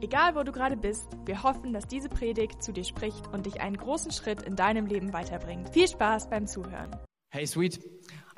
[0.00, 3.60] Egal wo du gerade bist, wir hoffen, dass diese Predigt zu dir spricht und dich
[3.60, 5.70] einen großen Schritt in deinem Leben weiterbringt.
[5.70, 6.94] Viel Spaß beim Zuhören.
[7.30, 7.80] Hey, sweet.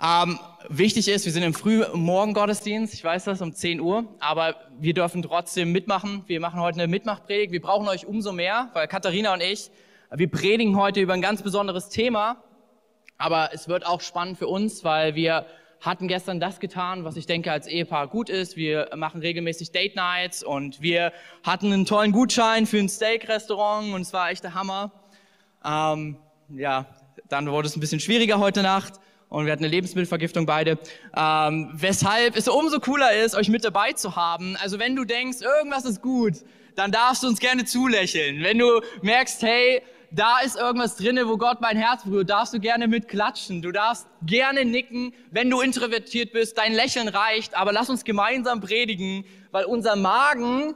[0.02, 0.38] Ähm,
[0.70, 5.20] wichtig ist, wir sind im Frühmorgen-Gottesdienst, ich weiß das, um 10 Uhr, aber wir dürfen
[5.20, 6.24] trotzdem mitmachen.
[6.26, 7.52] Wir machen heute eine Mitmachpredigt.
[7.52, 9.70] Wir brauchen euch umso mehr, weil Katharina und ich,
[10.10, 12.42] wir predigen heute über ein ganz besonderes Thema,
[13.18, 15.44] aber es wird auch spannend für uns, weil wir
[15.80, 18.56] hatten gestern das getan, was ich denke als Ehepaar gut ist.
[18.56, 21.12] Wir machen regelmäßig Date Nights und wir
[21.42, 24.92] hatten einen tollen Gutschein für ein Steak-Restaurant und es war echt der Hammer.
[25.64, 26.16] Ähm,
[26.50, 26.86] ja,
[27.28, 28.94] dann wurde es ein bisschen schwieriger heute Nacht
[29.30, 30.78] und wir hatten eine Lebensmittelvergiftung beide.
[31.16, 34.56] Ähm, weshalb es umso cooler ist, euch mit dabei zu haben.
[34.56, 36.34] Also wenn du denkst, irgendwas ist gut,
[36.76, 38.42] dann darfst du uns gerne zulächeln.
[38.42, 42.60] Wenn du merkst, hey, da ist irgendwas drinne, wo Gott mein Herz berührt, darfst du
[42.60, 43.62] gerne mitklatschen.
[43.62, 46.58] Du darfst gerne nicken, wenn du introvertiert bist.
[46.58, 50.74] Dein Lächeln reicht, aber lass uns gemeinsam predigen, weil unser Magen,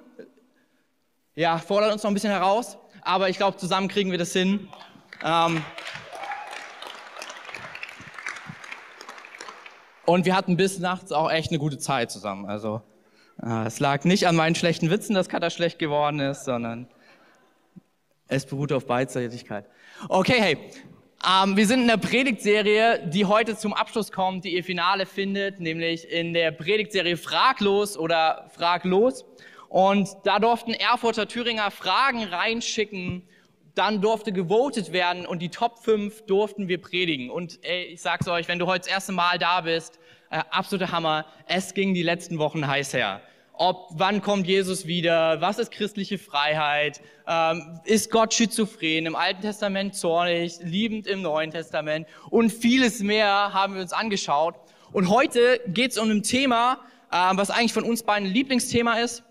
[1.35, 2.79] ja, fordert uns noch ein bisschen heraus.
[3.03, 4.69] Aber ich glaube, zusammen kriegen wir das hin.
[5.23, 5.63] Ähm
[10.07, 12.47] und wir hatten bis nachts auch echt eine gute Zeit zusammen.
[12.47, 12.83] Also
[13.43, 16.89] äh, es lag nicht an meinen schlechten Witzen, dass Katar schlecht geworden ist, sondern
[18.29, 19.67] es beruht auf Beidseitigkeit.
[20.09, 20.59] Okay, hey.
[21.27, 25.59] Ähm, wir sind in der Predigtserie, die heute zum Abschluss kommt, die ihr Finale findet,
[25.59, 29.25] nämlich in der Predigtserie Fraglos oder Fraglos.
[29.69, 33.23] Und da durften Erfurter Thüringer Fragen reinschicken,
[33.75, 37.31] dann durfte gewotet werden und die Top 5 durften wir predigen.
[37.31, 39.99] Und ey, ich sag's euch, wenn du heute das erste Mal da bist,
[40.31, 43.21] äh, absoluter Hammer, es ging die letzten Wochen heiß her
[43.57, 49.43] ob wann kommt Jesus wieder, was ist christliche Freiheit, ähm, ist Gott schizophren, im Alten
[49.43, 54.57] Testament zornig, liebend im Neuen Testament und vieles mehr haben wir uns angeschaut.
[54.93, 56.81] Und heute geht es um ein Thema,
[57.13, 59.23] ähm, was eigentlich von uns beiden ein Lieblingsthema ist.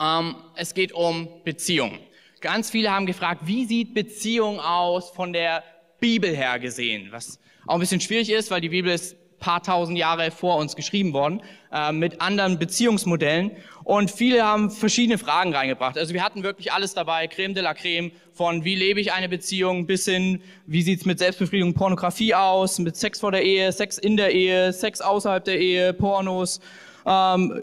[0.00, 1.98] Ähm, es geht um Beziehung.
[2.40, 5.62] Ganz viele haben gefragt, wie sieht Beziehung aus von der
[6.00, 7.08] Bibel her gesehen?
[7.10, 10.76] Was auch ein bisschen schwierig ist, weil die Bibel ist paar tausend Jahre vor uns
[10.76, 11.42] geschrieben worden,
[11.72, 13.52] äh, mit anderen Beziehungsmodellen.
[13.84, 15.96] Und viele haben verschiedene Fragen reingebracht.
[15.98, 19.28] Also wir hatten wirklich alles dabei, Creme de la Creme, von wie lebe ich eine
[19.28, 23.98] Beziehung bis hin, wie sieht's mit Selbstbefriedigung, Pornografie aus, mit Sex vor der Ehe, Sex
[23.98, 26.60] in der Ehe, Sex außerhalb der Ehe, Pornos,
[27.06, 27.62] ähm,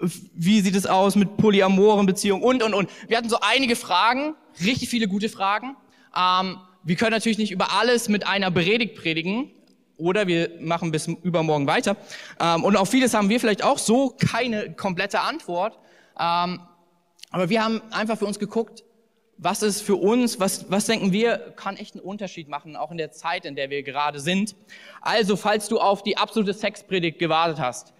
[0.00, 2.88] wie sieht es aus mit polyamoren Beziehungen und, und, und.
[3.08, 4.34] Wir hatten so einige Fragen,
[4.64, 5.76] richtig viele gute Fragen.
[6.16, 9.50] Ähm, wir können natürlich nicht über alles mit einer Predigt predigen,
[9.98, 11.96] oder wir machen bis übermorgen weiter.
[12.40, 15.78] Ähm, und auf vieles haben wir vielleicht auch so keine komplette Antwort.
[16.18, 16.60] Ähm,
[17.30, 18.84] aber wir haben einfach für uns geguckt,
[19.36, 22.98] was ist für uns, was, was denken wir, kann echt einen Unterschied machen, auch in
[22.98, 24.56] der Zeit, in der wir gerade sind.
[25.00, 27.92] Also, falls du auf die absolute Sexpredigt gewartet hast,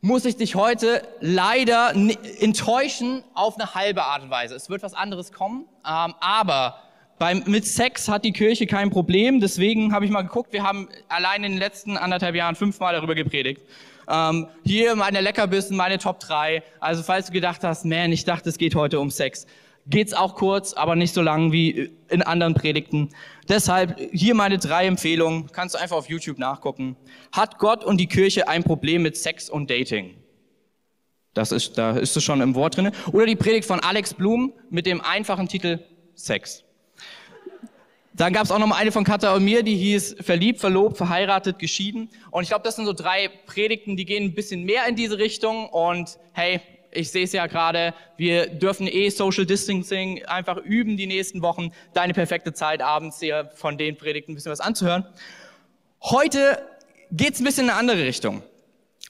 [0.00, 1.92] muss ich dich heute leider
[2.38, 4.54] enttäuschen auf eine halbe Art und Weise.
[4.54, 6.78] Es wird was anderes kommen, ähm, aber
[7.20, 10.88] beim, mit Sex hat die Kirche kein Problem, deswegen habe ich mal geguckt, wir haben
[11.08, 13.60] allein in den letzten anderthalb Jahren fünfmal darüber gepredigt.
[14.08, 16.62] Ähm, hier meine Leckerbissen, meine Top 3.
[16.80, 19.46] Also falls du gedacht hast, man, ich dachte, es geht heute um Sex.
[19.86, 23.10] Geht's auch kurz, aber nicht so lang wie in anderen Predigten.
[23.50, 25.52] Deshalb hier meine drei Empfehlungen.
[25.52, 26.96] Kannst du einfach auf YouTube nachgucken.
[27.32, 30.14] Hat Gott und die Kirche ein Problem mit Sex und Dating?
[31.34, 32.92] Das ist, da ist es schon im Wort drinne.
[33.12, 35.80] Oder die Predigt von Alex Blum mit dem einfachen Titel
[36.14, 36.64] Sex.
[38.20, 40.98] Dann gab es auch noch mal eine von Katha und mir, die hieß Verliebt, Verlobt,
[40.98, 42.10] Verheiratet, Geschieden.
[42.30, 45.16] Und ich glaube, das sind so drei Predigten, die gehen ein bisschen mehr in diese
[45.16, 45.70] Richtung.
[45.70, 46.60] Und hey,
[46.90, 51.72] ich sehe es ja gerade, wir dürfen eh Social Distancing einfach üben die nächsten Wochen.
[51.94, 55.06] Deine perfekte Zeit, abends dir von den Predigten ein bisschen was anzuhören.
[56.02, 56.62] Heute
[57.10, 58.42] geht's ein bisschen in eine andere Richtung.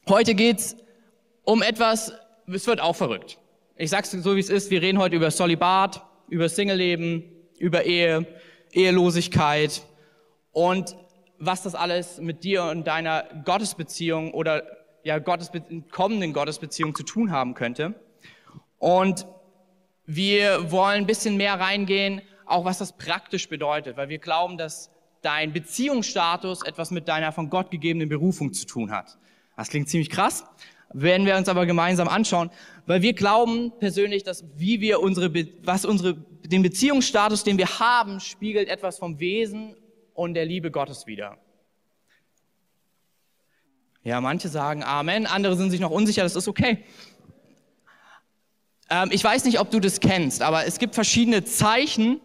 [0.09, 0.77] Heute geht's
[1.43, 2.13] um etwas,
[2.47, 3.39] es wird auch verrückt.
[3.75, 7.25] Ich sag's so, wie es ist, wir reden heute über Solibat, über Single-Leben,
[7.59, 8.25] über Ehe,
[8.73, 9.83] Ehelosigkeit
[10.53, 10.97] und
[11.39, 14.63] was das alles mit dir und deiner Gottesbeziehung oder
[15.03, 17.95] ja Gottesbe kommenden Gottesbeziehung zu tun haben könnte.
[18.79, 19.27] Und
[20.07, 24.91] wir wollen ein bisschen mehr reingehen, auch was das praktisch bedeutet, weil wir glauben, dass
[25.23, 29.19] dein Beziehungsstatus etwas mit deiner von Gott gegebenen Berufung zu tun hat.
[29.57, 30.45] Das klingt ziemlich krass,
[30.93, 32.51] werden wir uns aber gemeinsam anschauen,
[32.87, 35.33] weil wir glauben persönlich, dass wie wir unsere,
[35.63, 39.77] was unsere, den Beziehungsstatus, den wir haben, spiegelt etwas vom Wesen
[40.15, 41.39] und der Liebe Gottes wider.
[44.03, 46.85] Ja, manche sagen Amen, andere sind sich noch unsicher, das ist okay.
[48.89, 52.21] Ähm, ich weiß nicht, ob du das kennst, aber es gibt verschiedene Zeichen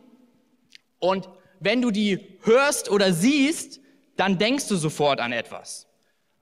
[0.99, 1.29] und
[1.59, 3.79] wenn du die hörst oder siehst,
[4.15, 5.87] dann denkst du sofort an etwas.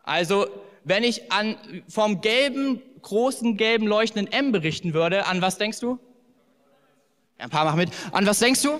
[0.04, 0.48] Also,
[0.84, 1.56] wenn ich an,
[1.88, 6.00] vom gelben, großen, gelben, leuchtenden M berichten würde, an was denkst du?
[7.38, 7.90] Ja, ein paar machen mit.
[8.12, 8.80] An was denkst du?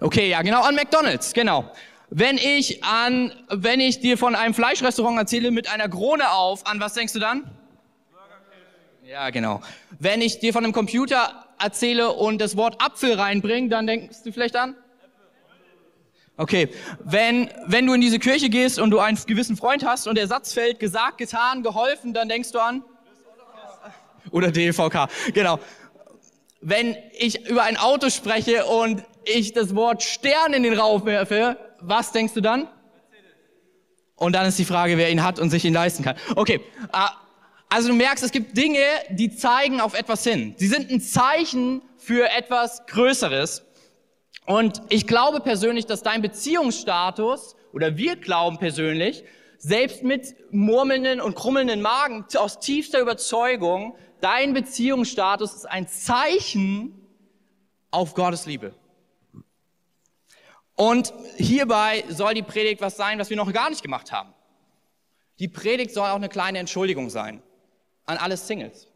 [0.00, 1.70] Okay, ja, genau, an McDonalds, genau.
[2.10, 6.80] Wenn ich an, wenn ich dir von einem Fleischrestaurant erzähle mit einer Krone auf, an
[6.80, 7.50] was denkst du dann?
[9.04, 9.60] Ja, genau.
[9.98, 14.32] Wenn ich dir von einem Computer erzähle und das Wort Apfel reinbringe, dann denkst du
[14.32, 14.74] vielleicht an?
[16.36, 16.68] Okay,
[17.00, 20.26] wenn, wenn du in diese Kirche gehst und du einen gewissen Freund hast und der
[20.26, 22.82] Satz fällt, gesagt, getan, geholfen, dann denkst du an?
[24.30, 25.58] Oder DVK, genau.
[26.60, 31.58] Wenn ich über ein Auto spreche und ich das Wort Stern in den Raum werfe,
[31.80, 32.68] was denkst du dann?
[34.16, 36.16] Und dann ist die Frage, wer ihn hat und sich ihn leisten kann.
[36.36, 36.60] Okay,
[36.92, 37.08] äh,
[37.68, 38.78] also du merkst, es gibt Dinge,
[39.10, 40.54] die zeigen auf etwas hin.
[40.56, 43.64] Sie sind ein Zeichen für etwas Größeres.
[44.46, 49.24] Und ich glaube persönlich, dass dein Beziehungsstatus, oder wir glauben persönlich,
[49.58, 57.06] selbst mit murmelnden und krummelnden Magen, aus tiefster Überzeugung, dein Beziehungsstatus ist ein Zeichen
[57.92, 58.74] auf Gottes Liebe.
[60.74, 64.34] Und hierbei soll die Predigt was sein, was wir noch gar nicht gemacht haben.
[65.38, 67.42] Die Predigt soll auch eine kleine Entschuldigung sein
[68.04, 68.88] an alle Singles.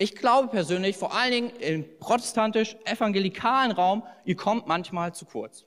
[0.00, 5.66] Ich glaube persönlich, vor allen Dingen im protestantisch-evangelikalen Raum, ihr kommt manchmal zu kurz.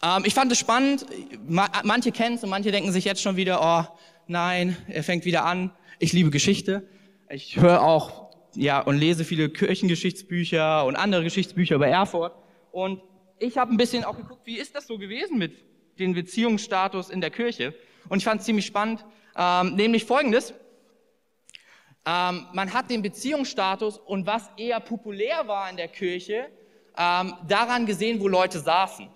[0.00, 1.04] Ähm, ich fand es spannend,
[1.48, 3.98] manche kennen es und manche denken sich jetzt schon wieder, oh
[4.28, 5.72] nein, er fängt wieder an.
[5.98, 6.86] Ich liebe Geschichte.
[7.28, 12.32] Ich höre auch ja und lese viele Kirchengeschichtsbücher und andere Geschichtsbücher über Erfurt.
[12.70, 13.00] Und
[13.40, 15.52] ich habe ein bisschen auch geguckt, wie ist das so gewesen mit
[15.98, 17.74] dem Beziehungsstatus in der Kirche?
[18.08, 19.04] Und ich fand es ziemlich spannend,
[19.36, 20.54] ähm, nämlich Folgendes.
[22.06, 26.48] Ähm, man hat den Beziehungsstatus und was eher populär war in der Kirche,
[26.96, 29.08] ähm, daran gesehen, wo Leute saßen.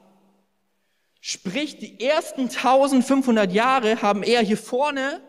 [1.21, 5.21] Sprich, die ersten 1500 Jahre haben eher hier vorne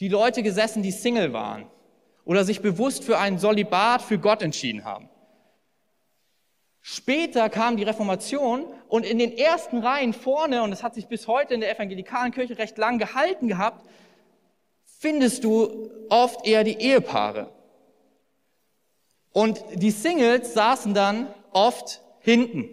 [0.00, 1.66] die Leute gesessen, die Single waren
[2.24, 5.08] oder sich bewusst für ein Solibat für Gott entschieden haben.
[6.80, 11.26] Später kam die Reformation und in den ersten Reihen vorne, und das hat sich bis
[11.28, 13.86] heute in der evangelikalen Kirche recht lang gehalten gehabt,
[15.04, 17.52] findest du oft eher die Ehepaare.
[19.32, 22.70] Und die Singles saßen dann oft hinten.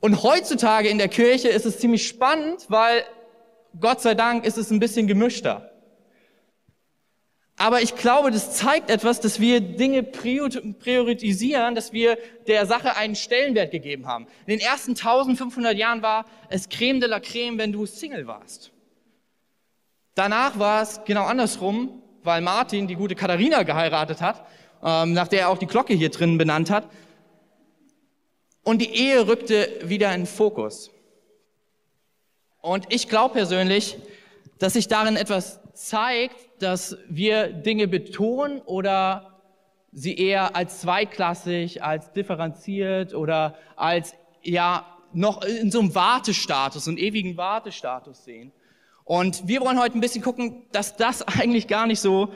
[0.00, 3.04] Und heutzutage in der Kirche ist es ziemlich spannend, weil
[3.78, 5.70] Gott sei Dank ist es ein bisschen gemischter.
[7.56, 12.18] Aber ich glaube, das zeigt etwas, dass wir Dinge priorisieren, dass wir
[12.48, 14.26] der Sache einen Stellenwert gegeben haben.
[14.44, 18.72] In den ersten 1500 Jahren war es Creme de la Creme, wenn du Single warst.
[20.14, 24.44] Danach war es genau andersrum, weil Martin die gute Katharina geheiratet hat,
[24.82, 26.88] ähm, nach der er auch die Glocke hier drin benannt hat.
[28.62, 30.90] Und die Ehe rückte wieder in Fokus.
[32.60, 33.98] Und ich glaube persönlich,
[34.58, 39.40] dass sich darin etwas zeigt, dass wir Dinge betonen oder
[39.92, 46.98] sie eher als zweitklassig, als differenziert oder als ja noch in so einem Wartestatus, einen
[46.98, 48.52] ewigen Wartestatus sehen.
[49.04, 52.32] Und wir wollen heute ein bisschen gucken, dass das eigentlich gar nicht so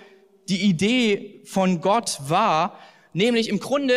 [0.49, 2.79] die Idee von Gott war.
[3.13, 3.95] Nämlich im Grunde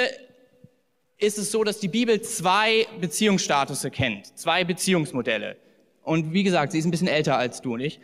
[1.18, 5.58] ist es so, dass die Bibel zwei Beziehungsstatus kennt, zwei Beziehungsmodelle.
[6.04, 8.00] Und wie gesagt, sie ist ein bisschen älter als du und ich.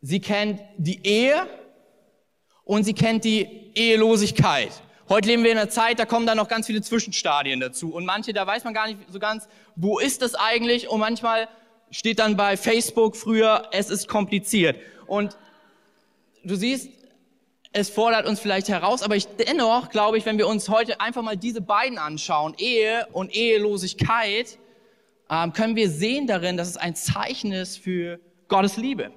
[0.00, 1.46] Sie kennt die Ehe
[2.64, 4.70] und sie kennt die Ehelosigkeit.
[5.08, 7.94] Heute leben wir in einer Zeit, da kommen da noch ganz viele Zwischenstadien dazu.
[7.94, 10.88] Und manche, da weiß man gar nicht so ganz, wo ist das eigentlich?
[10.88, 11.48] Und manchmal
[11.92, 14.76] steht dann bei Facebook früher, es ist kompliziert.
[15.06, 15.36] Und
[16.42, 16.88] du siehst,
[17.72, 21.22] es fordert uns vielleicht heraus, aber ich dennoch glaube ich, wenn wir uns heute einfach
[21.22, 24.58] mal diese beiden anschauen, Ehe und Ehelosigkeit,
[25.30, 28.18] ähm, können wir sehen darin, dass es ein Zeichen ist für
[28.48, 29.12] Gottes Liebe.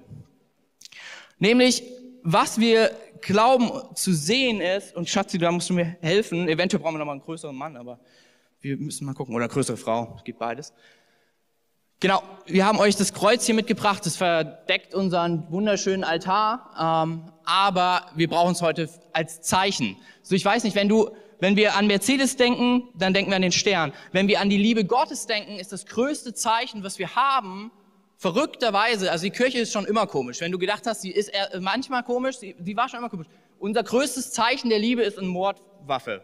[1.40, 1.84] Nämlich,
[2.24, 2.92] was wir
[3.22, 7.06] glauben zu sehen ist, und Schatzi, da musst du mir helfen, eventuell brauchen wir noch
[7.06, 8.00] mal einen größeren Mann, aber
[8.62, 10.74] wir müssen mal gucken, oder eine größere Frau, geht beides.
[12.02, 18.08] Genau, wir haben euch das Kreuz hier mitgebracht, das verdeckt unseren wunderschönen Altar, ähm, aber
[18.16, 19.96] wir brauchen es heute als Zeichen.
[20.22, 23.42] So, ich weiß nicht, wenn du, wenn wir an Mercedes denken, dann denken wir an
[23.42, 23.94] den Stern.
[24.12, 27.72] Wenn wir an die Liebe Gottes denken, ist das größte Zeichen, was wir haben,
[28.18, 30.42] verrückterweise, also die Kirche ist schon immer komisch.
[30.42, 33.28] Wenn du gedacht hast, sie ist manchmal komisch, sie, sie war schon immer komisch.
[33.58, 36.24] Unser größtes Zeichen der Liebe ist eine Mordwaffe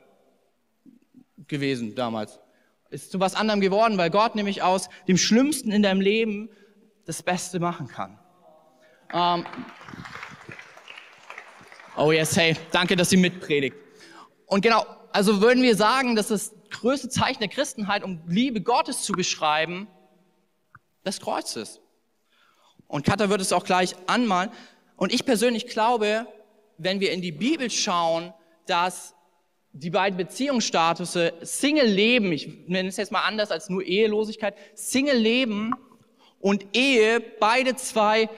[1.47, 2.39] gewesen damals.
[2.91, 6.49] Ist zu was anderem geworden, weil Gott nämlich aus dem Schlimmsten in deinem Leben
[7.05, 8.19] das Beste machen kann.
[9.13, 9.45] Ähm,
[11.97, 13.75] oh yes, hey, danke, dass sie mitpredigt.
[14.45, 19.03] Und genau, also würden wir sagen, dass das größte Zeichen der Christenheit, um Liebe Gottes
[19.03, 19.87] zu beschreiben,
[21.03, 21.81] das Kreuz ist.
[22.87, 24.51] Und Katha wird es auch gleich anmalen.
[24.97, 26.27] Und ich persönlich glaube,
[26.77, 28.33] wenn wir in die Bibel schauen,
[28.65, 29.15] dass
[29.73, 35.73] die beiden Beziehungsstatusse Single-Leben, ich nenne es jetzt mal anders als nur Ehelosigkeit, Single-Leben
[36.39, 38.29] und Ehe, beide zwei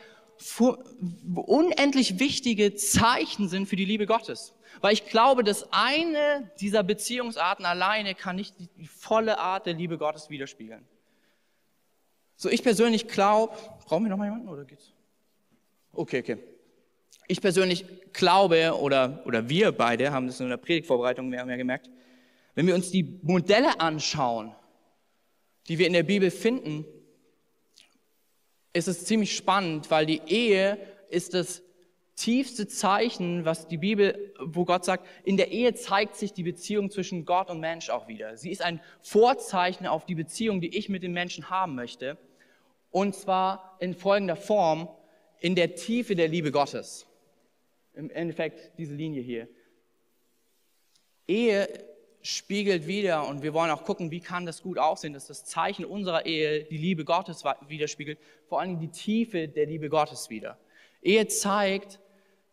[1.36, 4.54] unendlich wichtige Zeichen sind für die Liebe Gottes.
[4.82, 9.98] Weil ich glaube, dass eine dieser Beziehungsarten alleine kann nicht die volle Art der Liebe
[9.98, 10.86] Gottes widerspiegeln.
[12.36, 14.92] So, ich persönlich glaube, brauchen wir noch mal jemanden oder geht's?
[15.94, 16.38] Okay, okay.
[17.28, 21.58] Ich persönlich glaube, oder, oder wir beide haben das in der Predigtvorbereitung mehr und mehr
[21.58, 21.90] gemerkt,
[22.56, 24.54] wenn wir uns die Modelle anschauen,
[25.68, 26.86] die wir in der Bibel finden,
[28.74, 30.78] ist es ziemlich spannend, weil die Ehe
[31.10, 31.62] ist das
[32.16, 36.92] tiefste Zeichen, was die Bibel, wo Gott sagt, in der Ehe zeigt sich die Beziehung
[36.92, 38.38] zwischen Gott und Mensch auch wieder.
[38.38, 42.18] Sie ist ein Vorzeichen auf die Beziehung, die ich mit dem Menschen haben möchte.
[42.92, 44.88] Und zwar in folgender Form,
[45.40, 47.08] in der Tiefe der Liebe Gottes.
[47.94, 49.48] Im Endeffekt diese Linie hier.
[51.28, 51.68] Ehe
[52.22, 55.86] spiegelt wieder, und wir wollen auch gucken, wie kann das gut aussehen, dass das Zeichen
[55.86, 60.58] unserer Ehe die Liebe Gottes widerspiegelt, vor allem die Tiefe der Liebe Gottes wieder.
[61.02, 62.00] Ehe zeigt,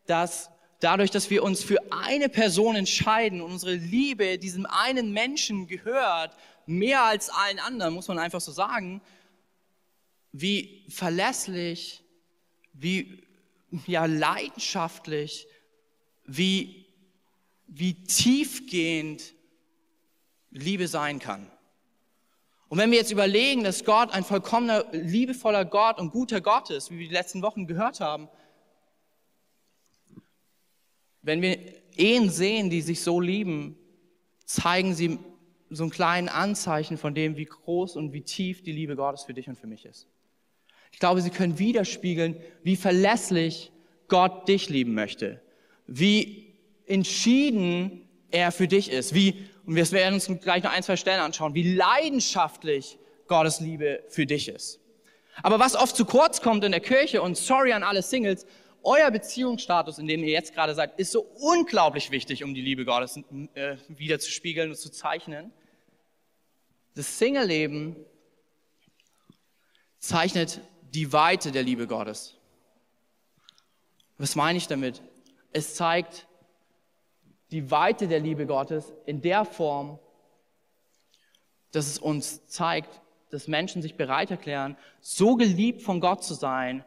[0.06, 5.68] dass dadurch, dass wir uns für eine Person entscheiden und unsere Liebe diesem einen Menschen
[5.68, 9.00] gehört, mehr als allen anderen, muss man einfach so sagen,
[10.32, 12.02] wie verlässlich,
[12.73, 13.23] wie
[13.87, 15.47] ja, leidenschaftlich,
[16.25, 16.87] wie,
[17.67, 19.35] wie tiefgehend
[20.50, 21.50] Liebe sein kann.
[22.69, 26.91] Und wenn wir jetzt überlegen, dass Gott ein vollkommener, liebevoller Gott und guter Gott ist,
[26.91, 28.29] wie wir die letzten Wochen gehört haben,
[31.23, 31.59] wenn wir
[31.97, 33.77] Ehen sehen, die sich so lieben,
[34.47, 35.19] zeigen sie
[35.69, 39.35] so ein kleines Anzeichen von dem, wie groß und wie tief die Liebe Gottes für
[39.35, 40.09] dich und für mich ist.
[40.92, 43.73] Ich glaube, sie können widerspiegeln, wie verlässlich
[44.09, 45.40] Gott dich lieben möchte,
[45.87, 46.54] wie
[46.87, 51.20] entschieden er für dich ist, wie, und wir werden uns gleich noch ein, zwei Stellen
[51.20, 54.80] anschauen, wie leidenschaftlich Gottes Liebe für dich ist.
[55.42, 58.44] Aber was oft zu kurz kommt in der Kirche, und sorry an alle Singles,
[58.82, 62.85] euer Beziehungsstatus, in dem ihr jetzt gerade seid, ist so unglaublich wichtig, um die Liebe
[62.85, 63.18] Gottes
[63.54, 65.52] äh, wieder zu spiegeln und zu zeichnen.
[66.94, 67.97] Das Single-Leben
[69.99, 70.61] zeichnet
[70.94, 72.37] die Weite der Liebe Gottes.
[74.18, 75.02] Was meine ich damit?
[75.52, 76.26] Es zeigt
[77.50, 79.99] die Weite der Liebe Gottes in der Form,
[81.73, 86.85] dass es uns zeigt, dass Menschen sich bereit erklären, so geliebt von Gott zu sein,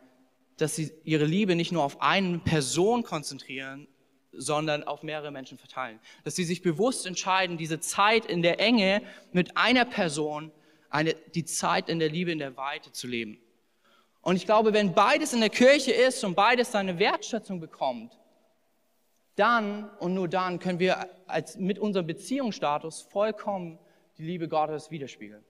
[0.57, 3.87] dass sie ihre Liebe nicht nur auf eine Person konzentrieren,
[4.31, 5.99] sondern auf mehrere Menschen verteilen.
[6.23, 10.51] Dass sie sich bewusst entscheiden, diese Zeit in der Enge mit einer Person,
[10.89, 13.39] eine, die Zeit in der Liebe, in der Weite zu leben.
[14.23, 18.17] Und ich glaube, wenn beides in der Kirche ist und beides seine Wertschätzung bekommt,
[19.35, 23.77] dann und nur dann können wir als, mit unserem Beziehungsstatus vollkommen
[24.17, 25.43] die Liebe Gottes widerspiegeln.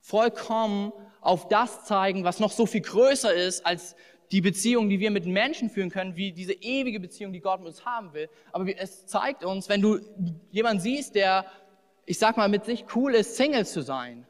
[0.00, 3.94] Vollkommen auf das zeigen, was noch so viel größer ist als
[4.32, 7.68] die Beziehung, die wir mit Menschen führen können, wie diese ewige Beziehung, die Gott mit
[7.68, 8.28] uns haben will.
[8.50, 10.00] Aber es zeigt uns, wenn du
[10.50, 11.44] jemanden siehst, der,
[12.06, 14.26] ich sag mal, mit sich cool ist, Single zu sein,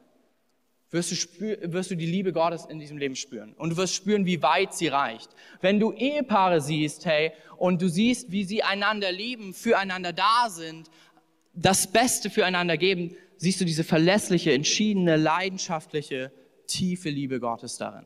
[0.91, 3.53] wirst du, spür, wirst du die Liebe Gottes in diesem Leben spüren.
[3.53, 5.29] Und du wirst spüren, wie weit sie reicht.
[5.61, 10.89] Wenn du Ehepaare siehst, hey, und du siehst, wie sie einander lieben, füreinander da sind,
[11.53, 16.31] das Beste füreinander geben, siehst du diese verlässliche, entschiedene, leidenschaftliche,
[16.67, 18.05] tiefe Liebe Gottes darin.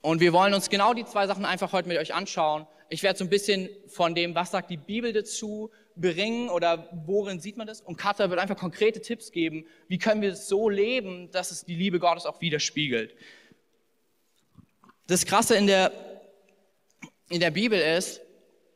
[0.00, 2.66] Und wir wollen uns genau die zwei Sachen einfach heute mit euch anschauen.
[2.90, 7.40] Ich werde so ein bisschen von dem, was sagt die Bibel dazu, bringen oder worin
[7.40, 7.80] sieht man das?
[7.80, 11.64] Und Katha wird einfach konkrete Tipps geben, wie können wir es so leben, dass es
[11.64, 13.14] die Liebe Gottes auch widerspiegelt.
[15.06, 15.92] Das Krasse in der,
[17.28, 18.20] in der Bibel ist,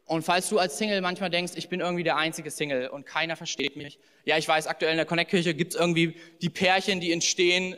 [0.05, 3.37] und falls du als Single manchmal denkst, ich bin irgendwie der einzige Single und keiner
[3.37, 3.99] versteht mich.
[4.25, 7.77] Ja, ich weiß, aktuell in der Connect-Kirche gibt es irgendwie die Pärchen, die entstehen,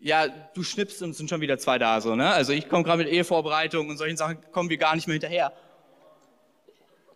[0.00, 2.30] ja, du schnippst und sind schon wieder zwei da, so, ne?
[2.30, 5.52] Also ich komme gerade mit Ehevorbereitung und solchen Sachen kommen wir gar nicht mehr hinterher.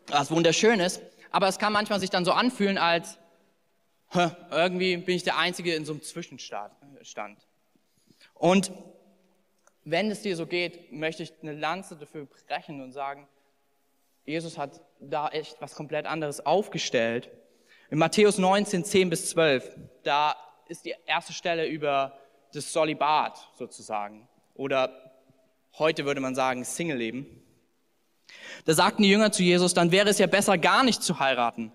[0.08, 1.00] Was wunderschön ist,
[1.30, 3.18] aber es kann manchmal sich dann so anfühlen als,
[4.50, 6.72] irgendwie bin ich der Einzige in so einem Zwischenstand.
[8.34, 8.72] Und
[9.84, 13.28] wenn es dir so geht, möchte ich eine Lanze dafür brechen und sagen,
[14.24, 17.30] Jesus hat da echt was komplett anderes aufgestellt.
[17.90, 20.36] In Matthäus 19, 10 bis 12, da
[20.68, 22.16] ist die erste Stelle über
[22.52, 24.28] das Solibat sozusagen.
[24.54, 25.12] Oder
[25.78, 27.42] heute würde man sagen Single-Leben.
[28.64, 31.72] Da sagten die Jünger zu Jesus, dann wäre es ja besser, gar nicht zu heiraten.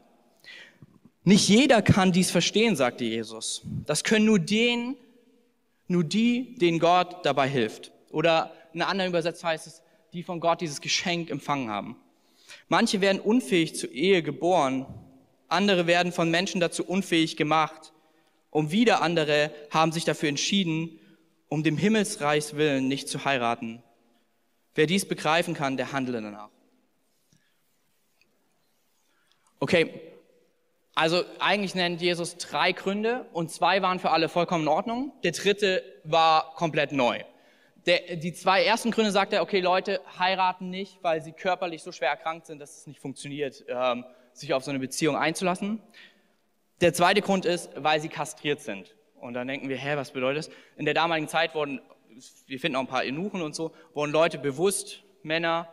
[1.24, 3.64] Nicht jeder kann dies verstehen, sagte Jesus.
[3.86, 4.96] Das können nur den,
[5.88, 7.92] nur die, denen Gott dabei hilft.
[8.12, 9.82] Oder in einer anderen Übersetzung heißt es,
[10.14, 11.98] die von Gott dieses Geschenk empfangen haben.
[12.70, 14.86] Manche werden unfähig zur Ehe geboren,
[15.48, 17.94] andere werden von Menschen dazu unfähig gemacht
[18.50, 21.00] und wieder andere haben sich dafür entschieden,
[21.50, 23.84] um dem Himmelsreichs willen nicht zu heiraten.
[24.76, 26.50] Wer dies begreifen kann, der handle danach.
[29.60, 30.02] Okay,
[30.94, 35.14] also eigentlich nennt Jesus drei Gründe und zwei waren für alle vollkommen in Ordnung.
[35.24, 37.24] Der dritte war komplett neu.
[37.86, 41.92] Der, die zwei ersten Gründe sagt er, okay, Leute heiraten nicht, weil sie körperlich so
[41.92, 45.82] schwer erkrankt sind, dass es nicht funktioniert, ähm, sich auf so eine Beziehung einzulassen.
[46.82, 48.96] Der zweite Grund ist, weil sie kastriert sind.
[49.20, 50.56] Und dann denken wir, hä, was bedeutet das?
[50.78, 51.80] In der damaligen Zeit wurden,
[52.48, 55.70] wir finden auch ein paar Eunuchen und so, wurden Leute bewusst, Männer,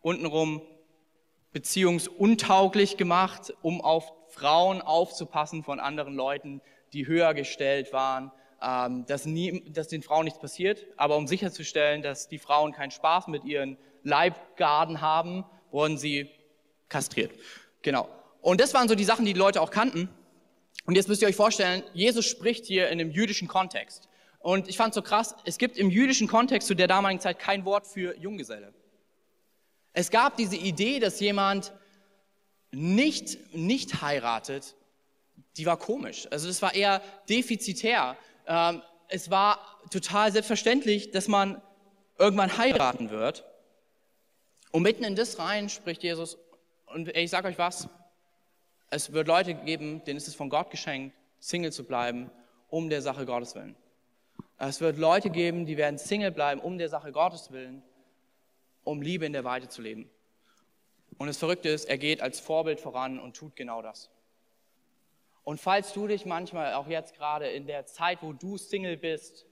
[0.00, 0.62] untenrum
[1.52, 6.60] beziehungsuntauglich gemacht, um auf Frauen aufzupassen von anderen Leuten,
[6.92, 12.02] die höher gestellt waren, ähm, dass, nie, dass den Frauen nichts passiert, aber um sicherzustellen,
[12.02, 16.30] dass die Frauen keinen Spaß mit ihren Leibgarden haben, wurden sie
[16.88, 17.32] kastriert.
[17.82, 18.08] Genau.
[18.40, 20.08] Und das waren so die Sachen, die die Leute auch kannten.
[20.84, 24.08] Und jetzt müsst ihr euch vorstellen, Jesus spricht hier in einem jüdischen Kontext.
[24.42, 27.64] Und ich fand so krass, es gibt im jüdischen Kontext zu der damaligen Zeit kein
[27.64, 28.74] Wort für Junggeselle.
[29.92, 31.72] Es gab diese Idee, dass jemand
[32.72, 34.74] nicht, nicht heiratet,
[35.56, 36.26] die war komisch.
[36.30, 38.16] Also das war eher defizitär.
[38.46, 41.60] Ähm, es war total selbstverständlich, dass man
[42.18, 43.44] irgendwann heiraten wird.
[44.70, 46.38] Und mitten in das rein spricht Jesus,
[46.86, 47.88] und ich sage euch was,
[48.90, 52.30] es wird Leute geben, denen ist es von Gott geschenkt, Single zu bleiben,
[52.68, 53.76] um der Sache Gottes willen.
[54.68, 57.82] Es wird Leute geben, die werden Single bleiben, um der Sache Gottes willen,
[58.84, 60.08] um Liebe in der Weite zu leben.
[61.18, 64.08] Und das Verrückte ist, er geht als Vorbild voran und tut genau das.
[65.42, 69.46] Und falls du dich manchmal, auch jetzt gerade in der Zeit, wo du Single bist,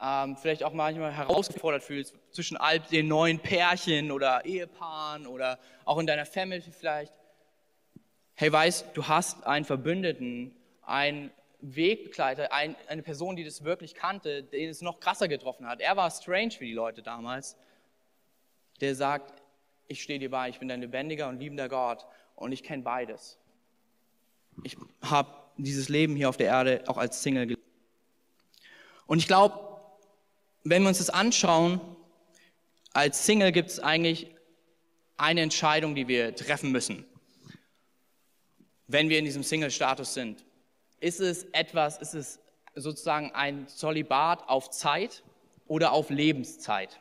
[0.00, 5.98] ähm, vielleicht auch manchmal herausgefordert fühlst zwischen all den neuen Pärchen oder Ehepaaren oder auch
[5.98, 7.12] in deiner Family vielleicht,
[8.34, 11.30] hey, weißt, du hast einen Verbündeten, einen
[11.64, 15.80] Wegbegleiter, ein, eine Person, die das wirklich kannte, den es noch krasser getroffen hat.
[15.80, 17.56] Er war strange für die Leute damals,
[18.80, 19.42] der sagt,
[19.88, 23.38] ich stehe dir bei, ich bin dein lebendiger und liebender Gott und ich kenne beides.
[24.62, 27.64] Ich habe dieses Leben hier auf der Erde auch als Single gelebt.
[29.06, 29.80] Und ich glaube,
[30.64, 31.80] wenn wir uns das anschauen,
[32.92, 34.34] als Single gibt es eigentlich
[35.16, 37.06] eine Entscheidung, die wir treffen müssen,
[38.86, 40.44] wenn wir in diesem Single-Status sind.
[41.04, 42.40] Ist es etwas, ist es
[42.74, 45.22] sozusagen ein Zolibat auf Zeit
[45.66, 46.98] oder auf Lebenszeit?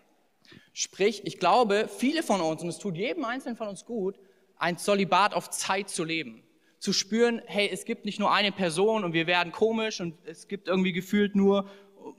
[0.74, 4.20] Sprich, ich glaube, viele von uns, und es tut jedem Einzelnen von uns gut,
[4.58, 6.44] ein Zolibat auf Zeit zu leben
[6.80, 10.50] zu spüren, hey, es gibt nicht nur eine Person und wir werden komisch und es
[10.50, 11.70] gibt irgendwie gefühlt nur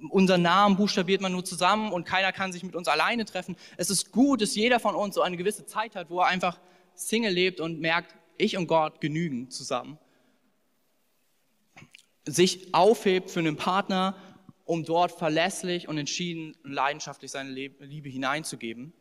[0.09, 3.57] unseren Namen buchstabiert man nur zusammen und keiner kann sich mit uns alleine treffen.
[3.77, 6.59] Es ist gut, dass jeder von uns so eine gewisse Zeit hat, wo er einfach
[6.95, 9.99] Single lebt und merkt, ich und Gott genügen zusammen.
[12.27, 14.17] Sich aufhebt für einen Partner,
[14.65, 18.93] um dort verlässlich und entschieden und leidenschaftlich seine Liebe hineinzugeben.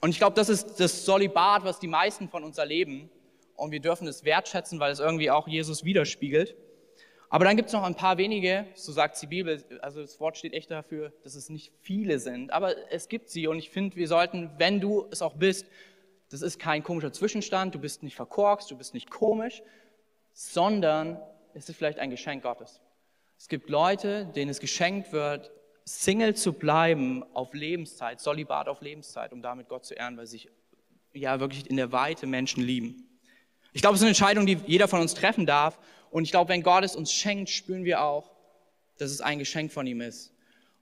[0.00, 3.08] Und ich glaube, das ist das Solibat, was die meisten von uns erleben
[3.56, 6.56] und wir dürfen es wertschätzen, weil es irgendwie auch Jesus widerspiegelt.
[7.30, 10.36] Aber dann gibt es noch ein paar wenige, so sagt die Bibel, also das Wort
[10.36, 13.96] steht echt dafür, dass es nicht viele sind, aber es gibt sie und ich finde,
[13.96, 15.66] wir sollten, wenn du es auch bist,
[16.30, 19.62] das ist kein komischer Zwischenstand, du bist nicht verkorkst, du bist nicht komisch,
[20.32, 21.20] sondern
[21.54, 22.80] es ist vielleicht ein Geschenk Gottes.
[23.38, 25.50] Es gibt Leute, denen es geschenkt wird,
[25.84, 30.48] Single zu bleiben auf Lebenszeit, Solibat auf Lebenszeit, um damit Gott zu ehren, weil sich
[31.12, 33.08] ja wirklich in der Weite Menschen lieben.
[33.72, 35.78] Ich glaube, es ist eine Entscheidung, die jeder von uns treffen darf.
[36.10, 38.30] Und ich glaube, wenn Gott es uns schenkt, spüren wir auch,
[38.98, 40.32] dass es ein Geschenk von ihm ist.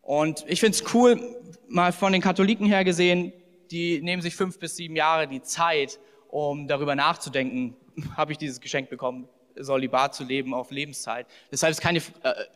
[0.02, 1.20] Und ich finde es cool,
[1.68, 3.32] mal von den Katholiken her gesehen,
[3.70, 7.76] die nehmen sich fünf bis sieben Jahre die Zeit, um darüber nachzudenken,
[8.16, 11.26] habe ich dieses Geschenk bekommen, Solibat zu leben auf Lebenszeit.
[11.50, 12.00] Deshalb ist es keine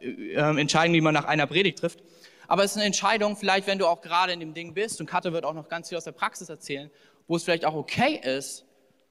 [0.01, 2.03] äh, äh, Entscheidung, die man nach einer Predigt trifft.
[2.49, 5.07] Aber es ist eine Entscheidung, vielleicht wenn du auch gerade in dem Ding bist, und
[5.07, 6.91] Katha wird auch noch ganz viel aus der Praxis erzählen,
[7.27, 8.65] wo es vielleicht auch okay ist,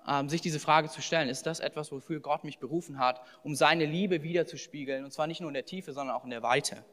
[0.07, 3.55] ähm, sich diese Frage zu stellen, ist das etwas, wofür Gott mich berufen hat, um
[3.55, 6.83] seine Liebe wiederzuspiegeln, und zwar nicht nur in der Tiefe, sondern auch in der Weite.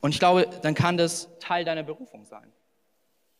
[0.00, 2.52] Und ich glaube, dann kann das Teil deiner Berufung sein,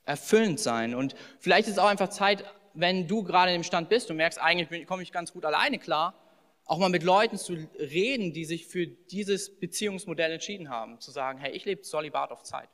[0.06, 0.94] erfüllend sein.
[0.94, 4.40] Und vielleicht ist es auch einfach Zeit, wenn du gerade im Stand bist und merkst,
[4.40, 6.14] eigentlich komme ich ganz gut alleine klar,
[6.66, 11.38] auch mal mit Leuten zu reden, die sich für dieses Beziehungsmodell entschieden haben, zu sagen,
[11.38, 12.68] hey, ich lebe Solibat auf Zeit.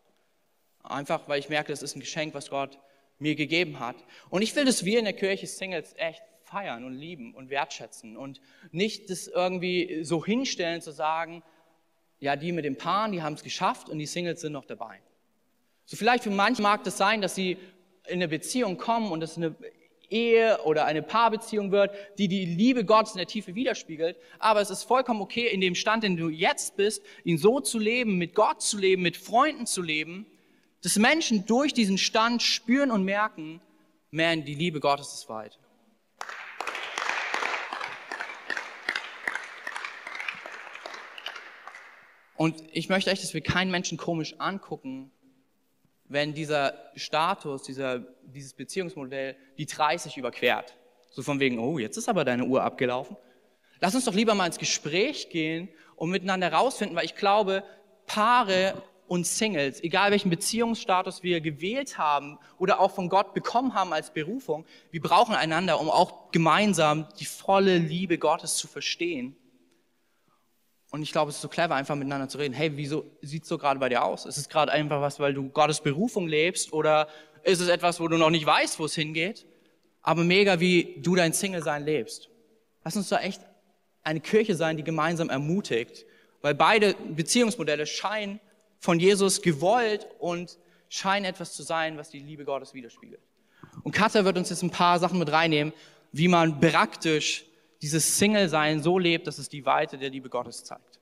[0.82, 2.78] Einfach, weil ich merke, das ist ein Geschenk, was Gott
[3.18, 3.96] mir gegeben hat.
[4.30, 8.16] Und ich will, dass wir in der Kirche Singles echt feiern und lieben und wertschätzen
[8.16, 11.42] und nicht das irgendwie so hinstellen zu sagen,
[12.18, 15.00] ja, die mit den Paaren, die haben es geschafft und die Singles sind noch dabei.
[15.84, 17.56] So vielleicht für manche mag das sein, dass sie
[18.06, 19.54] in eine Beziehung kommen und es eine
[20.10, 24.16] Ehe oder eine Paarbeziehung wird, die die Liebe Gottes in der Tiefe widerspiegelt.
[24.38, 27.60] Aber es ist vollkommen okay, in dem Stand, in dem du jetzt bist, ihn so
[27.60, 30.26] zu leben, mit Gott zu leben, mit Freunden zu leben,
[30.82, 33.60] dass Menschen durch diesen Stand spüren und merken,
[34.10, 35.58] man, die Liebe Gottes ist weit.
[42.40, 45.10] Und ich möchte echt, dass wir keinen Menschen komisch angucken,
[46.10, 50.76] wenn dieser Status, dieser, dieses Beziehungsmodell die 30 überquert.
[51.10, 53.16] So von wegen, oh, jetzt ist aber deine Uhr abgelaufen.
[53.80, 57.62] Lass uns doch lieber mal ins Gespräch gehen und miteinander rausfinden, weil ich glaube,
[58.06, 58.74] Paare
[59.06, 64.12] und Singles, egal welchen Beziehungsstatus wir gewählt haben oder auch von Gott bekommen haben als
[64.12, 69.36] Berufung, wir brauchen einander, um auch gemeinsam die volle Liebe Gottes zu verstehen.
[70.90, 72.52] Und ich glaube, es ist so clever, einfach miteinander zu reden.
[72.52, 74.26] Hey, wieso sieht es so gerade bei dir aus?
[74.26, 77.08] Ist es gerade einfach was, weil du Gottes Berufung lebst oder
[77.44, 79.46] ist es etwas, wo du noch nicht weißt, wo es hingeht?
[80.02, 82.28] Aber mega, wie du dein Single-Sein lebst.
[82.84, 83.40] Lass uns da echt
[84.02, 86.06] eine Kirche sein, die gemeinsam ermutigt,
[86.40, 88.40] weil beide Beziehungsmodelle scheinen
[88.78, 93.20] von Jesus gewollt und scheinen etwas zu sein, was die Liebe Gottes widerspiegelt.
[93.82, 95.72] Und Katja wird uns jetzt ein paar Sachen mit reinnehmen,
[96.12, 97.44] wie man praktisch
[97.82, 101.00] dieses Single-Sein so lebt, dass es die Weite der Liebe Gottes zeigt.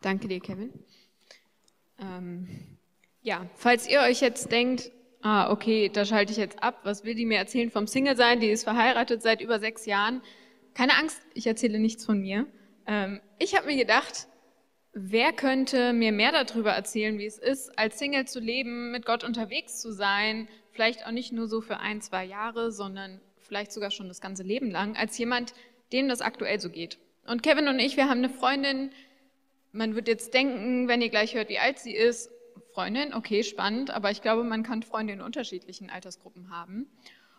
[0.00, 0.72] Danke dir, Kevin.
[1.98, 2.48] Ähm,
[3.22, 4.90] ja, falls ihr euch jetzt denkt,
[5.22, 8.40] ah, okay, da schalte ich jetzt ab, was will die mir erzählen vom Single-Sein?
[8.40, 10.22] Die ist verheiratet seit über sechs Jahren.
[10.74, 12.46] Keine Angst, ich erzähle nichts von mir.
[12.86, 14.28] Ähm, ich habe mir gedacht,
[14.96, 19.24] Wer könnte mir mehr darüber erzählen, wie es ist, als Single zu leben, mit Gott
[19.24, 23.90] unterwegs zu sein, vielleicht auch nicht nur so für ein, zwei Jahre, sondern vielleicht sogar
[23.90, 25.54] schon das ganze Leben lang, als jemand,
[25.92, 26.98] dem das aktuell so geht.
[27.26, 28.90] Und Kevin und ich, wir haben eine Freundin,
[29.72, 32.30] man wird jetzt denken, wenn ihr gleich hört, wie alt sie ist,
[32.72, 36.86] Freundin, okay, spannend, aber ich glaube, man kann Freunde in unterschiedlichen Altersgruppen haben.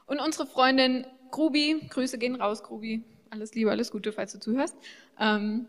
[0.06, 4.76] Und unsere Freundin Grubi, Grüße gehen raus, Grubi, alles Liebe, alles Gute, falls du zuhörst,
[5.20, 5.68] ähm,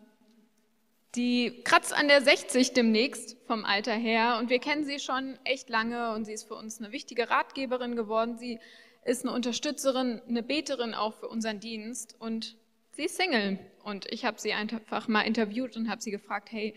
[1.16, 4.36] die kratzt an der 60 demnächst vom Alter her.
[4.38, 6.12] Und wir kennen sie schon echt lange.
[6.12, 8.36] Und sie ist für uns eine wichtige Ratgeberin geworden.
[8.36, 8.60] Sie
[9.06, 12.56] ist eine Unterstützerin, eine Beterin auch für unseren Dienst und
[12.92, 13.58] sie ist Single.
[13.84, 16.74] Und ich habe sie einfach mal interviewt und habe sie gefragt, hey,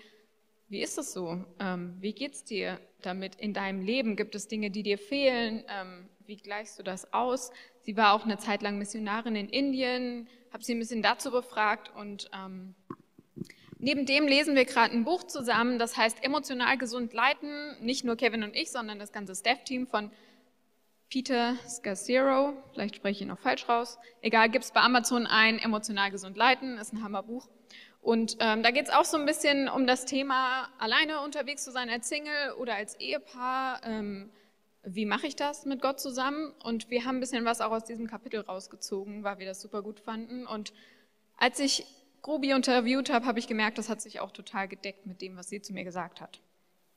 [0.68, 1.44] wie ist das so?
[1.60, 4.16] Ähm, wie geht's dir damit in deinem Leben?
[4.16, 5.64] Gibt es Dinge, die dir fehlen?
[5.68, 7.52] Ähm, wie gleichst du das aus?
[7.82, 11.92] Sie war auch eine Zeit lang Missionarin in Indien, habe sie ein bisschen dazu befragt
[11.96, 12.76] und ähm,
[13.82, 17.78] Neben dem lesen wir gerade ein Buch zusammen, das heißt Emotional gesund leiten.
[17.80, 20.12] Nicht nur Kevin und ich, sondern das ganze Staff-Team von
[21.10, 22.54] Peter Scarsero.
[22.74, 23.98] Vielleicht spreche ich ihn noch falsch raus.
[24.22, 27.48] Egal, gibt es bei Amazon ein, Emotional gesund leiten, ist ein Hammerbuch.
[28.02, 31.72] Und ähm, da geht es auch so ein bisschen um das Thema, alleine unterwegs zu
[31.72, 33.82] sein als Single oder als Ehepaar.
[33.84, 34.30] Ähm,
[34.84, 36.54] wie mache ich das mit Gott zusammen?
[36.64, 39.82] Und wir haben ein bisschen was auch aus diesem Kapitel rausgezogen, weil wir das super
[39.82, 40.48] gut fanden.
[40.48, 40.74] Und
[41.38, 41.86] als ich
[42.22, 45.50] Grubi interviewt habe, habe ich gemerkt, das hat sich auch total gedeckt mit dem, was
[45.50, 46.40] sie zu mir gesagt hat.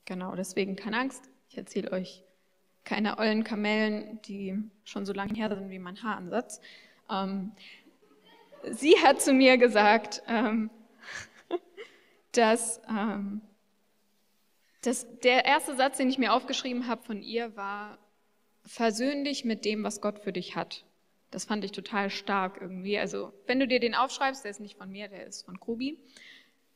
[0.05, 1.29] Genau, deswegen keine Angst.
[1.49, 2.23] Ich erzähle euch
[2.83, 6.61] keine ollen Kamellen, die schon so lange her sind wie mein Haaransatz.
[7.09, 7.51] Ähm,
[8.71, 10.69] sie hat zu mir gesagt, ähm,
[12.31, 13.41] dass, ähm,
[14.81, 17.97] dass der erste Satz, den ich mir aufgeschrieben habe von ihr, war,
[18.65, 20.85] versöhn dich mit dem, was Gott für dich hat.
[21.31, 22.97] Das fand ich total stark irgendwie.
[22.97, 25.97] Also, wenn du dir den aufschreibst, der ist nicht von mir, der ist von Krubi.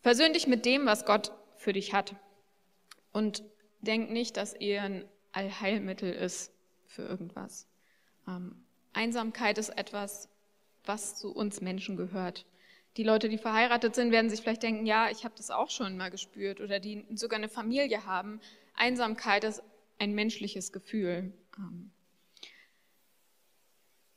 [0.01, 2.15] Versöhn dich mit dem, was Gott für dich hat.
[3.11, 3.43] Und
[3.81, 5.05] denk nicht, dass er ein
[5.37, 6.51] Allheilmittel ist
[6.87, 7.67] für irgendwas.
[8.27, 8.55] Ähm,
[8.93, 10.29] Einsamkeit ist etwas,
[10.83, 12.47] was zu uns Menschen gehört.
[12.97, 15.95] Die Leute, die verheiratet sind, werden sich vielleicht denken, ja, ich habe das auch schon
[15.95, 18.41] mal gespürt oder die sogar eine Familie haben.
[18.73, 19.61] Einsamkeit ist
[19.99, 21.31] ein menschliches Gefühl.
[21.55, 21.91] Ähm,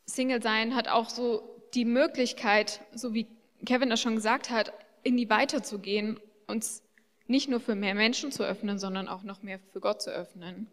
[0.06, 1.42] Single sein hat auch so
[1.74, 3.26] die Möglichkeit, so wie
[3.66, 6.83] Kevin das schon gesagt hat, in die Weite zu gehen, uns
[7.26, 10.66] nicht nur für mehr Menschen zu öffnen, sondern auch noch mehr für Gott zu öffnen.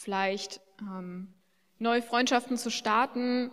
[0.00, 1.34] Vielleicht ähm,
[1.80, 3.50] neue Freundschaften zu starten,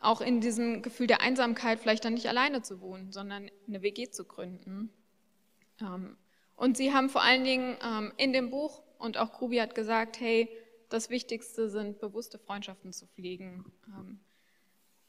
[0.00, 4.08] auch in diesem Gefühl der Einsamkeit vielleicht dann nicht alleine zu wohnen, sondern eine WG
[4.08, 4.90] zu gründen.
[5.78, 6.16] Ähm,
[6.56, 10.20] und sie haben vor allen Dingen ähm, in dem Buch, und auch Krubi hat gesagt,
[10.20, 10.48] hey,
[10.88, 13.70] das Wichtigste sind bewusste Freundschaften zu pflegen.
[13.88, 14.20] Ähm,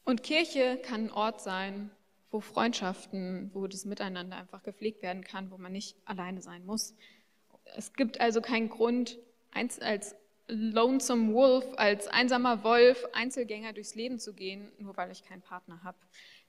[0.04, 1.90] und Kirche kann ein Ort sein,
[2.30, 6.94] wo Freundschaften, wo das Miteinander einfach gepflegt werden kann, wo man nicht alleine sein muss.
[7.76, 9.18] Es gibt also keinen Grund,
[9.80, 10.14] als
[10.46, 15.82] Lonesome Wolf, als einsamer Wolf, Einzelgänger durchs Leben zu gehen, nur weil ich keinen Partner
[15.82, 15.98] habe.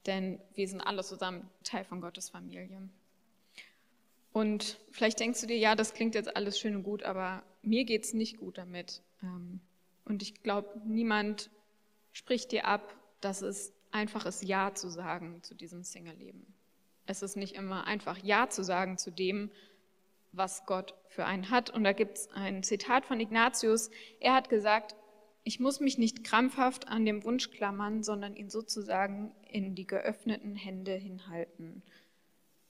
[0.06, 2.90] Denn wir sind alle zusammen Teil von Gottes Familie.
[4.34, 7.86] Und vielleicht denkst du dir, ja, das klingt jetzt alles schön und gut, aber mir
[7.86, 9.02] geht es nicht gut damit.
[9.24, 9.62] Ähm,
[10.04, 11.50] und ich glaube, niemand
[12.12, 16.46] spricht dir ab, dass es einfach ist, Ja zu sagen zu diesem Single-Leben.
[17.06, 19.52] Es ist nicht immer einfach Ja zu sagen zu dem,
[20.38, 21.70] was Gott für einen hat.
[21.70, 23.90] Und da gibt es ein Zitat von Ignatius.
[24.20, 24.96] Er hat gesagt,
[25.44, 30.56] ich muss mich nicht krampfhaft an dem Wunsch klammern, sondern ihn sozusagen in die geöffneten
[30.56, 31.84] Hände hinhalten.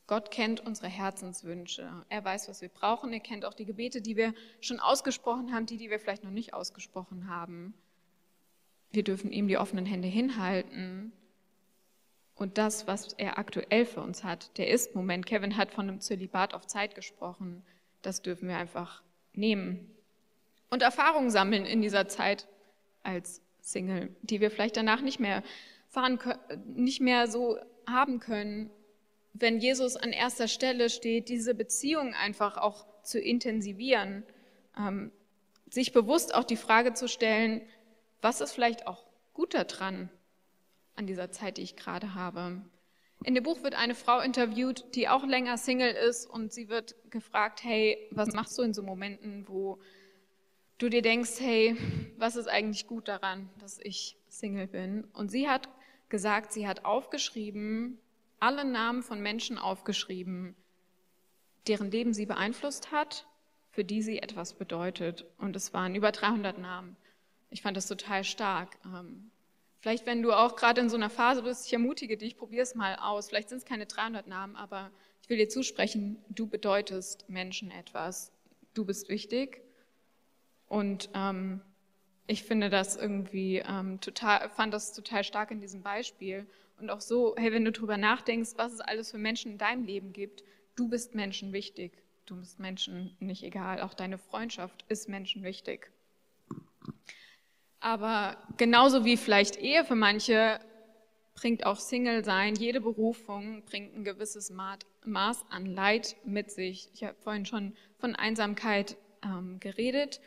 [0.07, 1.89] Gott kennt unsere Herzenswünsche.
[2.09, 3.11] Er weiß, was wir brauchen.
[3.11, 6.31] Er kennt auch die Gebete, die wir schon ausgesprochen haben, die, die wir vielleicht noch
[6.31, 7.73] nicht ausgesprochen haben.
[8.91, 11.11] Wir dürfen ihm die offenen Hände hinhalten.
[12.35, 15.25] Und das, was er aktuell für uns hat, der Ist-Moment.
[15.25, 17.63] Kevin hat von einem Zölibat auf Zeit gesprochen.
[18.01, 19.89] Das dürfen wir einfach nehmen.
[20.69, 22.47] Und Erfahrungen sammeln in dieser Zeit
[23.03, 25.43] als Single, die wir vielleicht danach nicht mehr
[25.87, 26.19] fahren,
[26.65, 28.69] nicht mehr so haben können
[29.37, 34.23] wenn Jesus an erster Stelle steht, diese Beziehung einfach auch zu intensivieren,
[34.77, 35.11] ähm,
[35.69, 37.61] sich bewusst auch die Frage zu stellen,
[38.21, 40.09] was ist vielleicht auch gut daran
[40.95, 42.61] an dieser Zeit, die ich gerade habe.
[43.23, 46.95] In dem Buch wird eine Frau interviewt, die auch länger Single ist und sie wird
[47.09, 49.79] gefragt, hey, was machst du in so Momenten, wo
[50.77, 51.75] du dir denkst, hey,
[52.17, 55.05] was ist eigentlich gut daran, dass ich Single bin?
[55.13, 55.69] Und sie hat
[56.09, 57.99] gesagt, sie hat aufgeschrieben,
[58.39, 60.55] alle Namen von Menschen aufgeschrieben,
[61.67, 63.25] deren Leben sie beeinflusst hat,
[63.71, 65.25] für die sie etwas bedeutet.
[65.37, 66.95] Und es waren über 300 Namen.
[67.49, 68.77] Ich fand das total stark.
[68.85, 69.31] Ähm,
[69.85, 72.73] vielleicht, wenn du auch gerade in so einer Phase bist, ich ermutige dich, probier es
[72.73, 73.29] mal aus.
[73.29, 74.89] Vielleicht sind es keine 300 Namen, aber
[75.21, 78.31] ich will dir zusprechen, du bedeutest Menschen etwas.
[78.73, 79.61] Du bist wichtig.
[80.65, 81.61] Und ähm,
[82.25, 86.47] ich finde das irgendwie ähm, total, fand das total stark in diesem Beispiel.
[86.79, 89.83] Und auch so, hey, wenn du drüber nachdenkst, was es alles für Menschen in deinem
[89.83, 90.43] Leben gibt,
[90.75, 91.91] du bist Menschen wichtig.
[92.25, 93.83] Du bist Menschen nicht egal.
[93.83, 95.91] Auch deine Freundschaft ist Menschen wichtig.
[97.85, 100.59] Aber genauso wie vielleicht Ehe für manche
[101.35, 106.89] bringt auch Single sein, jede Berufung bringt ein gewisses Maß an Leid mit sich.
[106.95, 110.19] Ich habe vorhin schon von Einsamkeit ähm, geredet.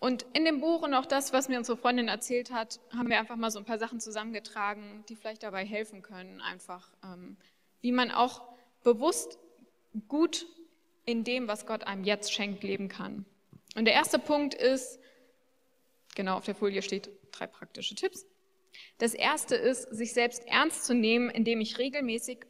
[0.00, 3.18] Und in dem Buch und auch das, was mir unsere Freundin erzählt hat, haben wir
[3.18, 7.36] einfach mal so ein paar Sachen zusammengetragen, die vielleicht dabei helfen können, einfach, ähm,
[7.82, 8.40] wie man auch
[8.84, 9.38] bewusst
[10.08, 10.46] gut
[11.04, 13.26] in dem, was Gott einem jetzt schenkt, leben kann.
[13.76, 14.98] Und der erste Punkt ist,
[16.18, 18.26] genau auf der Folie steht drei praktische Tipps.
[18.98, 22.40] Das erste ist, sich selbst ernst zu nehmen, indem ich regelmäßig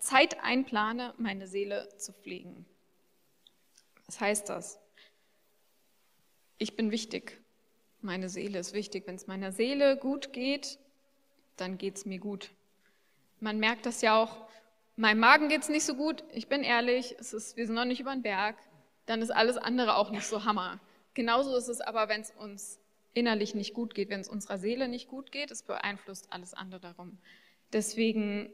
[0.00, 2.66] Zeit einplane, meine Seele zu pflegen.
[4.04, 4.78] Was heißt das?
[6.58, 7.40] ich bin wichtig.
[8.00, 9.06] Meine Seele ist wichtig.
[9.06, 10.78] Wenn es meiner Seele gut geht,
[11.56, 12.50] dann geht es mir gut.
[13.40, 14.48] Man merkt das ja auch,
[14.96, 17.84] meinem Magen geht es nicht so gut, ich bin ehrlich, es ist, wir sind noch
[17.84, 18.56] nicht über den Berg,
[19.04, 20.80] dann ist alles andere auch nicht so Hammer.
[21.12, 22.80] Genauso ist es aber, wenn es uns
[23.16, 26.80] innerlich nicht gut geht, wenn es unserer Seele nicht gut geht, es beeinflusst alles andere
[26.80, 27.18] darum.
[27.72, 28.50] Deswegen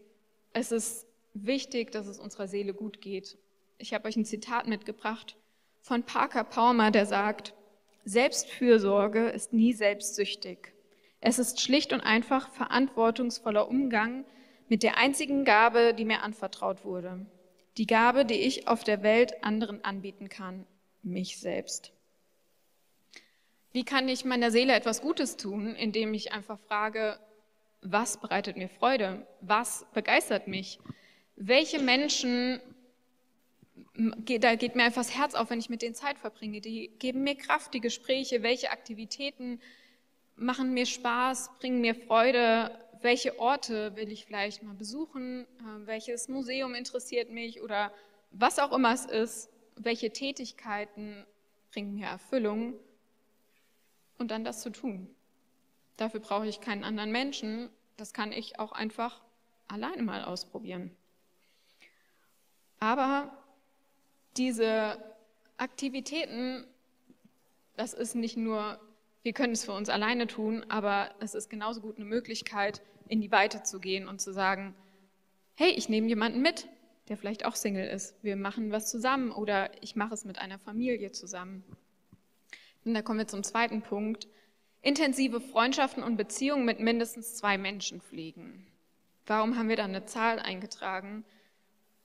[0.52, 3.38] es ist wichtig, dass es unserer Seele gut geht.
[3.78, 5.36] Ich habe euch ein Zitat mitgebracht
[5.80, 7.54] von Parker Palmer, der sagt,
[8.04, 10.72] Selbstfürsorge ist nie selbstsüchtig.
[11.20, 14.24] Es ist schlicht und einfach verantwortungsvoller Umgang
[14.68, 17.26] mit der einzigen Gabe, die mir anvertraut wurde.
[17.78, 20.66] Die Gabe, die ich auf der Welt anderen anbieten kann,
[21.02, 21.92] mich selbst.
[23.72, 27.18] Wie kann ich meiner Seele etwas Gutes tun, indem ich einfach frage,
[27.80, 29.26] was bereitet mir Freude?
[29.40, 30.78] Was begeistert mich?
[31.36, 32.60] Welche Menschen
[33.94, 36.60] da geht mir einfach das Herz auf, wenn ich mit denen Zeit verbringe.
[36.60, 39.60] Die geben mir Kraft, die Gespräche, welche Aktivitäten
[40.36, 42.70] machen mir Spaß, bringen mir Freude,
[43.02, 47.92] welche Orte will ich vielleicht mal besuchen, äh, welches Museum interessiert mich oder
[48.30, 51.26] was auch immer es ist, welche Tätigkeiten
[51.70, 52.74] bringen mir Erfüllung
[54.22, 55.14] und dann das zu tun.
[55.98, 59.20] Dafür brauche ich keinen anderen Menschen, das kann ich auch einfach
[59.68, 60.90] alleine mal ausprobieren.
[62.80, 63.30] Aber
[64.38, 64.98] diese
[65.58, 66.66] Aktivitäten,
[67.76, 68.80] das ist nicht nur
[69.22, 73.20] wir können es für uns alleine tun, aber es ist genauso gut eine Möglichkeit, in
[73.20, 74.74] die Weite zu gehen und zu sagen,
[75.54, 76.68] hey, ich nehme jemanden mit,
[77.08, 78.16] der vielleicht auch Single ist.
[78.22, 81.62] Wir machen was zusammen oder ich mache es mit einer Familie zusammen.
[82.84, 84.28] Und da kommen wir zum zweiten Punkt.
[84.80, 88.66] Intensive Freundschaften und Beziehungen mit mindestens zwei Menschen pflegen.
[89.26, 91.24] Warum haben wir da eine Zahl eingetragen?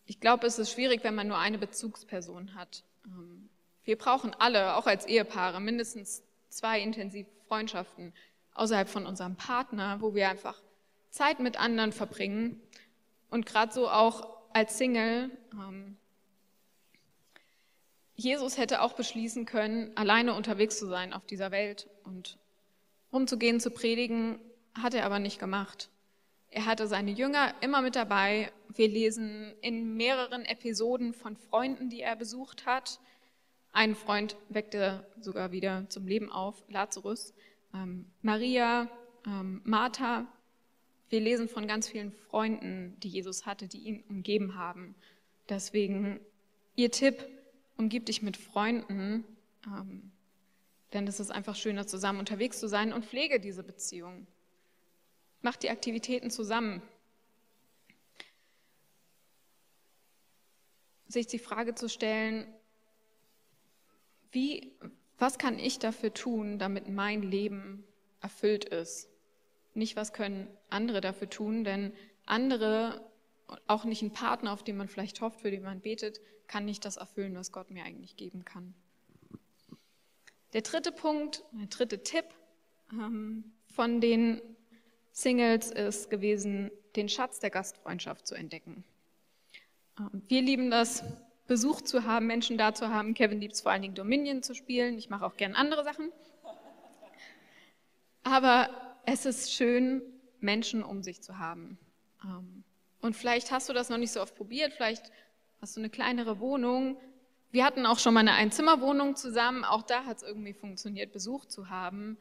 [0.05, 2.83] Ich glaube, es ist schwierig, wenn man nur eine Bezugsperson hat.
[3.05, 3.49] Ähm,
[3.83, 8.13] wir brauchen alle, auch als Ehepaare, mindestens zwei intensive Freundschaften
[8.53, 10.61] außerhalb von unserem Partner, wo wir einfach
[11.09, 12.61] Zeit mit anderen verbringen.
[13.29, 15.97] Und gerade so auch als Single, ähm,
[18.17, 22.39] Jesus hätte auch beschließen können, alleine unterwegs zu sein auf dieser Welt und
[23.13, 24.39] rumzugehen, zu predigen,
[24.73, 25.89] hat er aber nicht gemacht.
[26.49, 28.51] Er hatte seine Jünger immer mit dabei.
[28.69, 32.99] Wir lesen in mehreren Episoden von Freunden, die er besucht hat.
[33.71, 37.35] Ein Freund weckte sogar wieder zum Leben auf, Lazarus,
[37.75, 38.89] ähm, Maria,
[39.27, 40.25] ähm, Martha.
[41.09, 44.95] Wir lesen von ganz vielen Freunden, die Jesus hatte, die ihn umgeben haben.
[45.49, 46.19] Deswegen
[46.75, 47.23] ihr Tipp,
[47.77, 49.23] umgib dich mit Freunden,
[49.65, 50.11] ähm,
[50.93, 54.27] denn es ist einfach schöner, zusammen unterwegs zu sein und pflege diese Beziehung.
[55.41, 56.81] Mach die Aktivitäten zusammen.
[61.07, 62.47] Sich die Frage zu stellen,
[64.31, 64.73] wie,
[65.17, 67.83] was kann ich dafür tun, damit mein Leben
[68.21, 69.09] erfüllt ist?
[69.73, 71.93] Nicht, was können andere dafür tun, denn
[72.25, 73.06] andere,
[73.67, 76.85] auch nicht ein Partner, auf den man vielleicht hofft, für den man betet, kann nicht
[76.85, 78.73] das erfüllen, was Gott mir eigentlich geben kann.
[80.53, 82.25] Der dritte Punkt, der dritte Tipp
[82.91, 84.41] ähm, von den
[85.11, 88.83] Singles ist gewesen, den Schatz der Gastfreundschaft zu entdecken.
[89.99, 91.03] Ähm, wir lieben das,
[91.47, 93.13] Besuch zu haben, Menschen da zu haben.
[93.13, 94.97] Kevin liebt es vor allen Dingen Dominion zu spielen.
[94.97, 96.11] Ich mache auch gern andere Sachen.
[98.23, 98.69] Aber
[99.05, 100.01] es ist schön,
[100.41, 101.79] Menschen um sich zu haben.
[102.23, 102.65] Ähm,
[103.01, 105.11] und vielleicht hast du das noch nicht so oft probiert, vielleicht
[105.61, 106.97] hast du eine kleinere Wohnung.
[107.51, 109.63] Wir hatten auch schon mal eine Einzimmerwohnung zusammen.
[109.63, 112.17] Auch da hat es irgendwie funktioniert, Besuch zu haben.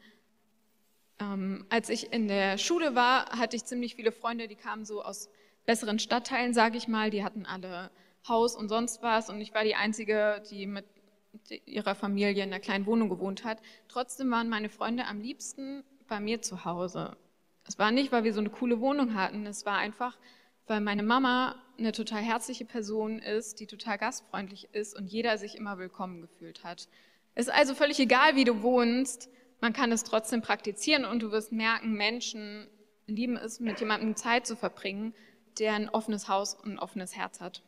[1.19, 5.03] Ähm, als ich in der Schule war, hatte ich ziemlich viele Freunde, die kamen so
[5.03, 5.29] aus
[5.65, 7.09] besseren Stadtteilen, sage ich mal.
[7.09, 7.91] Die hatten alle
[8.27, 10.85] Haus und sonst was und ich war die Einzige, die mit
[11.65, 13.59] ihrer Familie in einer kleinen Wohnung gewohnt hat.
[13.87, 17.15] Trotzdem waren meine Freunde am liebsten bei mir zu Hause.
[17.67, 20.17] Es war nicht, weil wir so eine coole Wohnung hatten, es war einfach,
[20.67, 25.55] weil meine Mama eine total herzliche Person ist, die total gastfreundlich ist und jeder sich
[25.55, 26.87] immer willkommen gefühlt hat.
[27.35, 31.31] Es ist also völlig egal, wie du wohnst, man kann es trotzdem praktizieren und du
[31.31, 32.67] wirst merken, Menschen
[33.07, 35.15] lieben es, mit jemandem Zeit zu verbringen,
[35.57, 37.63] der ein offenes Haus und ein offenes Herz hat.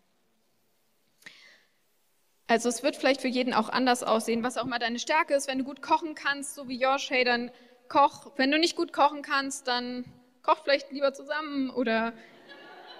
[2.47, 5.47] Also es wird vielleicht für jeden auch anders aussehen, was auch immer deine Stärke ist.
[5.47, 7.51] Wenn du gut kochen kannst, so wie Josh, hey, dann
[7.89, 8.31] koch.
[8.37, 10.03] Wenn du nicht gut kochen kannst, dann
[10.41, 12.13] koch vielleicht lieber zusammen oder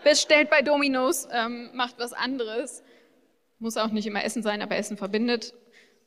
[0.04, 2.84] bestellt bei Dominos, ähm, macht was anderes.
[3.60, 5.54] Muss auch nicht immer Essen sein, aber Essen verbindet.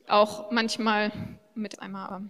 [0.07, 1.11] Auch manchmal
[1.55, 2.23] mit einmal.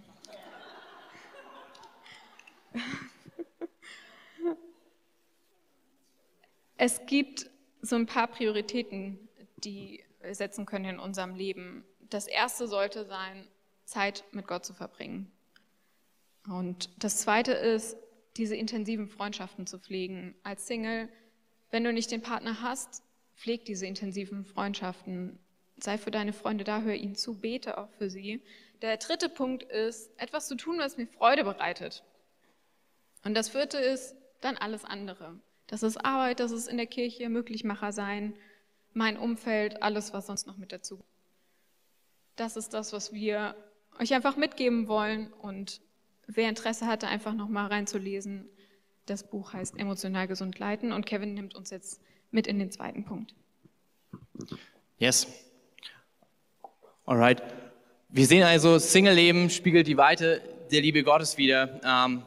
[6.76, 7.50] es gibt
[7.80, 11.84] so ein paar Prioritäten, die setzen können in unserem Leben.
[12.10, 13.46] Das erste sollte sein,
[13.84, 15.30] Zeit mit Gott zu verbringen.
[16.48, 17.96] Und das zweite ist,
[18.36, 20.34] diese intensiven Freundschaften zu pflegen.
[20.42, 21.08] Als Single,
[21.74, 23.02] wenn du nicht den Partner hast,
[23.34, 25.40] pfleg diese intensiven Freundschaften.
[25.76, 28.44] Sei für deine Freunde da, hör ihnen zu, bete auch für sie.
[28.80, 32.04] Der dritte Punkt ist, etwas zu tun, was mir Freude bereitet.
[33.24, 35.40] Und das vierte ist dann alles andere.
[35.66, 38.36] Das ist Arbeit, das ist in der Kirche Möglichmacher sein,
[38.92, 41.02] mein Umfeld, alles, was sonst noch mit dazu.
[42.36, 43.56] Das ist das, was wir
[43.98, 45.80] euch einfach mitgeben wollen und
[46.28, 48.48] wer Interesse hatte, einfach nochmal reinzulesen.
[49.06, 53.04] Das Buch heißt Emotional gesund leiten und Kevin nimmt uns jetzt mit in den zweiten
[53.04, 53.34] Punkt.
[54.98, 55.26] Yes.
[57.04, 57.42] Alright.
[58.08, 60.40] Wir sehen also, Single-Leben spiegelt die Weite
[60.70, 61.80] der Liebe Gottes wieder.
[61.84, 62.22] Ähm,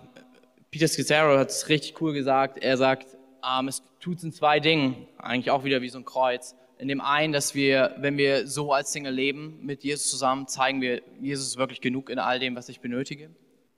[0.69, 2.59] Peter Scazzaro hat es richtig cool gesagt.
[2.59, 6.55] Er sagt, ähm, es tut in zwei Dingen, eigentlich auch wieder wie so ein Kreuz.
[6.77, 10.81] In dem einen, dass wir, wenn wir so als Single leben, mit Jesus zusammen, zeigen
[10.81, 13.31] wir Jesus wirklich genug in all dem, was ich benötige.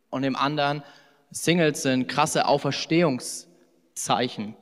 [0.09, 0.83] Und im anderen,
[1.31, 4.55] Singles sind krasse Auferstehungszeichen.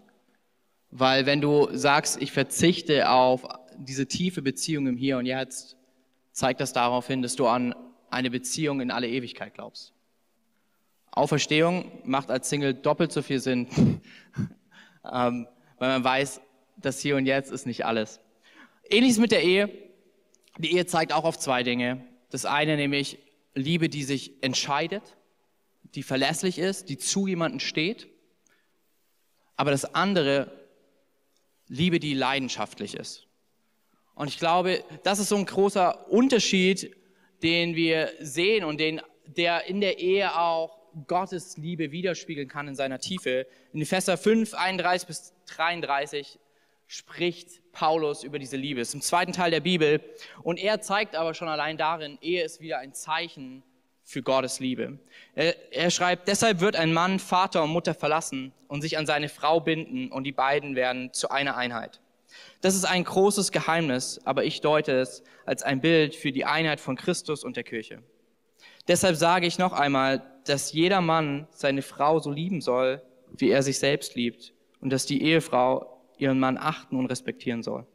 [0.92, 3.48] Weil wenn du sagst, ich verzichte auf
[3.78, 5.78] diese tiefe Beziehung im Hier und Jetzt,
[6.32, 7.76] zeigt das darauf hin, dass du an
[8.10, 9.94] eine Beziehung in alle Ewigkeit glaubst.
[11.12, 13.68] Auferstehung macht als Single doppelt so viel Sinn
[15.12, 15.48] ähm,
[15.80, 16.42] weil man weiß,
[16.78, 18.20] das Hier und Jetzt ist nicht alles.
[18.90, 19.70] Ähnliches mit der Ehe.
[20.58, 22.06] Die Ehe zeigt auch auf zwei Dinge.
[22.30, 23.20] Das eine nämlich
[23.56, 25.17] Liebe, die sich entscheidet
[25.96, 28.08] die verlässlich ist, die zu jemandem steht.
[29.56, 30.52] Aber das andere,
[31.68, 33.28] Liebe, die leidenschaftlich ist.
[34.16, 36.96] Und ich glaube, das ist so ein großer Unterschied,
[37.44, 42.76] den wir sehen und den, der in der Ehe auch Gottes Liebe widerspiegeln kann in
[42.76, 43.46] seiner Tiefe.
[43.74, 46.40] In Epheser 5, 31 bis 33
[46.88, 48.82] spricht Paulus über diese Liebe.
[48.82, 50.02] Es ist im zweiten Teil der Bibel.
[50.42, 53.64] Und er zeigt aber schon allein darin, Ehe ist wieder ein Zeichen
[54.08, 55.00] für Gottes Liebe.
[55.36, 59.28] Er, er, schreibt, deshalb wird ein Mann Vater und Mutter verlassen und sich an seine
[59.28, 62.00] Frau binden und die beiden werden zu einer Einheit.
[62.62, 66.80] Das ist ein großes Geheimnis, aber ich deute es als ein Bild für die Einheit
[66.80, 68.02] von Christus und der Kirche.
[68.88, 73.02] Deshalb sage ich noch einmal, dass jeder Mann seine Frau so lieben soll,
[73.34, 77.86] wie er sich selbst liebt und dass die Ehefrau ihren Mann achten und respektieren soll.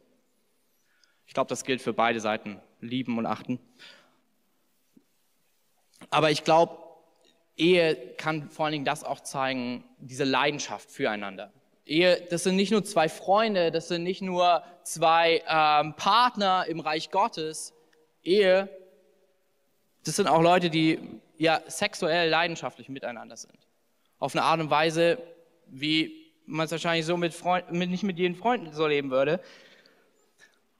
[1.25, 3.59] Ich glaube, das gilt für beide Seiten, lieben und achten.
[6.13, 6.77] Aber ich glaube,
[7.57, 11.51] Ehe kann vor allen Dingen das auch zeigen, diese Leidenschaft füreinander.
[11.85, 16.79] Ehe, das sind nicht nur zwei Freunde, das sind nicht nur zwei ähm, Partner im
[16.79, 17.73] Reich Gottes.
[18.23, 18.69] Ehe,
[20.05, 20.99] das sind auch Leute, die
[21.37, 23.57] ja sexuell leidenschaftlich miteinander sind.
[24.19, 25.17] Auf eine Art und Weise,
[25.67, 29.39] wie man es wahrscheinlich so mit, Freund, mit nicht mit jedem Freund so leben würde.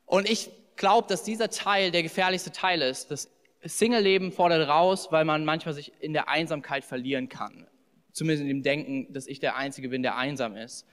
[0.06, 3.30] Und ich glaube, dass dieser Teil der gefährlichste Teil ist, dass
[3.64, 7.68] Single-Leben fordert raus, weil man manchmal sich in der Einsamkeit verlieren kann.
[8.12, 10.86] Zumindest in dem Denken, dass ich der Einzige bin, der einsam ist.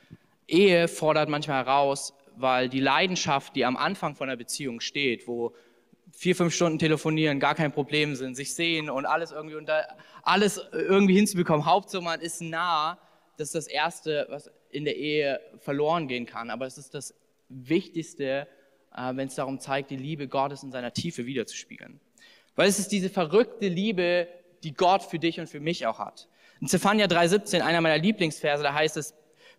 [0.47, 5.55] Ehe fordert manchmal heraus, weil die Leidenschaft, die am Anfang von einer Beziehung steht, wo
[6.13, 9.87] vier, fünf Stunden telefonieren gar kein Problem sind, sich sehen und alles irgendwie unter,
[10.23, 11.67] alles irgendwie hinzubekommen.
[11.67, 12.99] Hauptsache man ist nah,
[13.37, 16.51] das ist das Erste, was in der Ehe verloren gehen kann.
[16.51, 17.15] Aber es ist das
[17.49, 18.47] Wichtigste,
[18.95, 22.01] äh, wenn es darum zeigt, die Liebe Gottes in seiner Tiefe wiederzuspiegeln.
[22.61, 24.29] Weil es ist diese verrückte Liebe,
[24.65, 26.29] die Gott für dich und für mich auch hat.
[26.61, 29.15] In Zephania 3,17, einer meiner Lieblingsverse, da heißt es,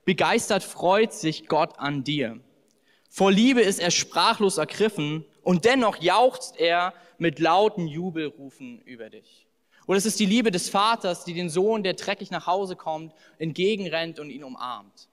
[0.05, 2.39] begeistert freut sich Gott an dir.
[3.09, 9.47] Vor Liebe ist er sprachlos ergriffen und dennoch jauchzt er mit lauten Jubelrufen über dich.
[9.87, 13.15] Oder es ist die Liebe des Vaters, die den Sohn, der dreckig nach Hause kommt,
[13.39, 15.09] entgegenrennt und ihn umarmt.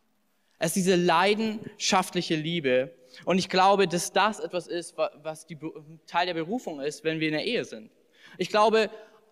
[0.58, 2.92] Es ist diese leidenschaftliche Liebe,
[3.24, 5.58] und ich glaube, dass das etwas ist, was die,
[6.06, 7.90] Teil der Berufung ist, wenn wir in der Ehe sind.
[8.36, 8.90] Ich glaube,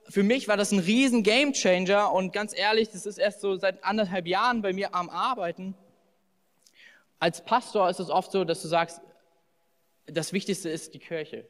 [0.09, 3.83] für mich war das ein riesen Gamechanger und ganz ehrlich, das ist erst so seit
[3.85, 5.75] anderthalb Jahren bei mir am Arbeiten.
[7.19, 9.01] Als Pastor ist es oft so, dass du sagst,
[10.07, 11.49] das Wichtigste ist die Kirche.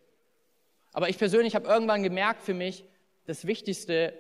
[0.93, 2.85] Aber ich persönlich habe irgendwann gemerkt für mich,
[3.27, 4.17] das Wichtigste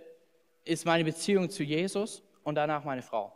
[0.64, 3.32] ist meine Beziehung zu Jesus und danach meine Frau.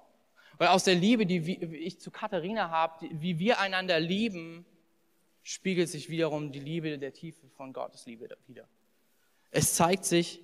[0.61, 1.38] Weil aus der Liebe, die
[1.74, 4.66] ich zu Katharina habe, wie wir einander lieben,
[5.42, 8.68] spiegelt sich wiederum die Liebe der Tiefe von Gottes Liebe wieder.
[9.50, 10.42] Es zeigt sich,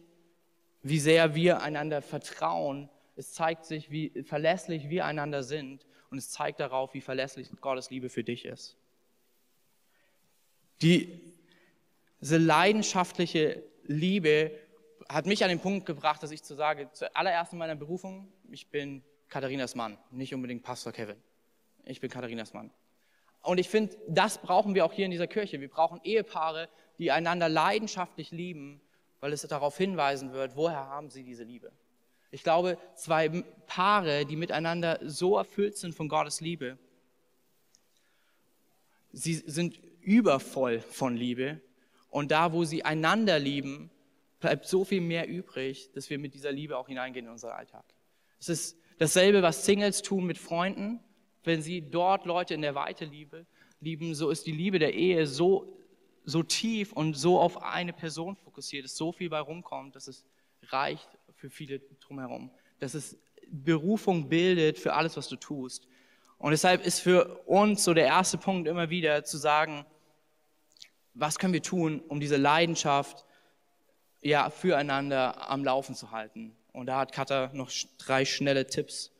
[0.81, 2.89] wie sehr wir einander vertrauen.
[3.15, 5.85] Es zeigt sich, wie verlässlich wir einander sind.
[6.11, 8.79] Und es zeigt darauf, wie verlässlich Gottes Liebe für dich ist.
[10.81, 11.21] Die,
[12.23, 14.51] diese leidenschaftliche Liebe
[15.11, 18.69] hat mich an den Punkt gebracht, dass ich zu sage, zuallererst in meiner Berufung, ich
[18.69, 21.17] bin Katharinas Mann, nicht unbedingt Pastor Kevin.
[21.85, 22.71] Ich bin Katharinas Mann.
[23.43, 25.61] Und ich finde, das brauchen wir auch hier in dieser Kirche.
[25.61, 26.69] Wir brauchen Ehepaare,
[26.99, 28.81] die einander leidenschaftlich lieben,
[29.21, 31.73] weil es darauf hinweisen wird, woher haben sie diese Liebe.
[32.31, 33.29] Ich glaube, zwei
[33.67, 36.77] Paare, die miteinander so erfüllt sind von Gottes Liebe,
[39.13, 41.61] sie sind übervoll von Liebe.
[42.11, 43.91] Und da, wo sie einander lieben,
[44.41, 47.85] bleibt so viel mehr übrig, dass wir mit dieser Liebe auch hineingehen in unseren Alltag.
[48.39, 51.01] Es ist Dasselbe, was Singles tun mit Freunden.
[51.45, 53.47] Wenn sie dort Leute in der Weite liebe,
[53.81, 55.79] lieben, so ist die Liebe der Ehe so,
[56.25, 60.25] so tief und so auf eine Person fokussiert, dass so viel bei rumkommt, dass es
[60.69, 62.51] reicht für viele drumherum.
[62.81, 63.17] Dass es
[63.49, 65.87] Berufung bildet für alles, was du tust.
[66.39, 69.87] Und deshalb ist für uns so der erste Punkt immer wieder zu sagen,
[71.15, 73.25] was können wir tun, um diese Leidenschaft
[74.21, 76.57] ja, füreinander am Laufen zu halten.
[76.77, 79.11] Und da hat Katha noch drei schnelle Tipps.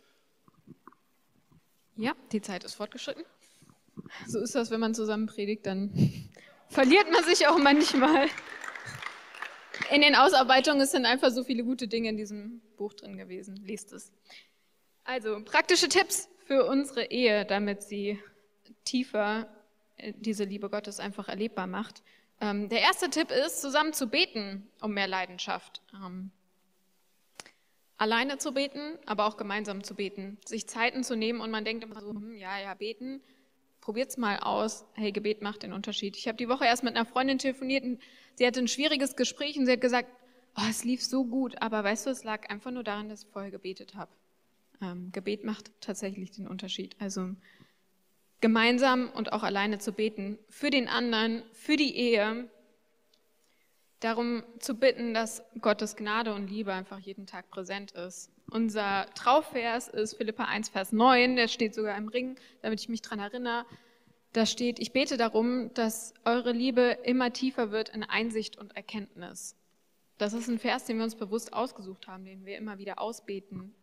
[1.97, 3.25] Ja, die Zeit ist fortgeschritten.
[4.27, 5.91] So ist das, wenn man zusammen predigt, dann
[6.69, 8.29] verliert man sich auch manchmal.
[9.91, 13.57] In den Ausarbeitungen sind einfach so viele gute Dinge in diesem Buch drin gewesen.
[13.65, 14.13] Lest es.
[15.05, 18.19] Also, praktische Tipps für unsere Ehe, damit sie
[18.85, 19.49] tiefer
[19.97, 22.03] äh, diese Liebe Gottes einfach erlebbar macht.
[22.39, 25.81] Ähm, der erste Tipp ist, zusammen zu beten um mehr Leidenschaft.
[25.95, 26.33] Ähm,
[27.99, 31.85] alleine zu beten, aber auch gemeinsam zu beten, sich Zeiten zu nehmen und man denkt
[31.85, 33.21] immer so, hm, ja, ja, beten,
[33.81, 34.85] probiert's mal aus.
[34.95, 36.17] Hey, Gebet macht den Unterschied.
[36.17, 38.01] Ich habe die Woche erst mit einer Freundin telefoniert und
[38.35, 40.09] sie hatte ein schwieriges Gespräch und sie hat gesagt,
[40.57, 43.31] oh, es lief so gut, aber weißt du, es lag einfach nur daran, dass ich
[43.31, 44.11] vorher gebetet habe.
[44.83, 46.97] Ähm, Gebet macht tatsächlich den Unterschied.
[46.99, 47.31] Also
[48.41, 52.51] gemeinsam und auch alleine zu beten für den anderen, für die Ehe,
[54.01, 58.31] darum zu bitten, dass Gottes Gnade und Liebe einfach jeden Tag präsent ist.
[58.51, 63.03] Unser Trauvers ist Philippa 1, Vers 9, der steht sogar im Ring, damit ich mich
[63.03, 63.65] daran erinnere.
[64.33, 69.57] Da steht, ich bete darum, dass eure Liebe immer tiefer wird in Einsicht und Erkenntnis.
[70.19, 73.75] Das ist ein Vers, den wir uns bewusst ausgesucht haben, den wir immer wieder ausbeten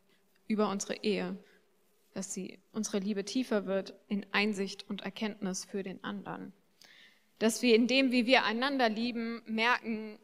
[0.47, 1.37] über unsere Ehe,
[2.13, 6.53] dass sie, unsere Liebe tiefer wird in Einsicht und Erkenntnis für den anderen.
[7.39, 10.17] Dass wir in dem, wie wir einander lieben, merken,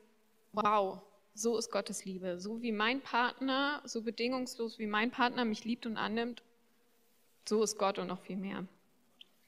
[0.54, 1.00] wow,
[1.34, 2.40] so ist Gottes Liebe.
[2.40, 6.44] So wie mein Partner, so bedingungslos wie mein Partner mich liebt und annimmt,
[7.48, 8.66] so ist Gott und noch viel mehr.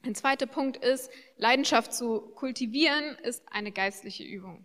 [0.02, 4.64] Ein zweiter Punkt ist, Leidenschaft zu kultivieren ist eine geistliche Übung.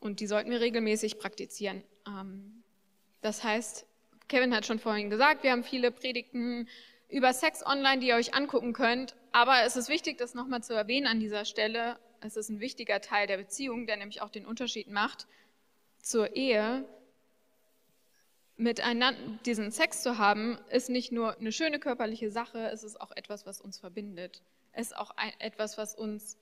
[0.00, 1.82] Und die sollten wir regelmäßig praktizieren.
[2.06, 2.62] Ähm,
[3.20, 3.86] das heißt,
[4.28, 6.68] Kevin hat schon vorhin gesagt, wir haben viele Predigten
[7.14, 9.14] über Sex online, die ihr euch angucken könnt.
[9.30, 11.96] Aber es ist wichtig, das nochmal zu erwähnen an dieser Stelle.
[12.20, 15.28] Es ist ein wichtiger Teil der Beziehung, der nämlich auch den Unterschied macht
[16.02, 16.84] zur Ehe.
[18.56, 23.12] Miteinander diesen Sex zu haben, ist nicht nur eine schöne körperliche Sache, es ist auch
[23.12, 24.42] etwas, was uns verbindet.
[24.72, 26.36] Es ist auch ein, etwas, was uns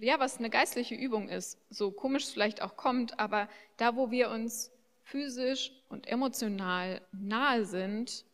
[0.00, 4.10] ja, was eine geistliche Übung ist, so komisch es vielleicht auch kommt, aber da, wo
[4.10, 8.24] wir uns physisch und emotional nahe sind,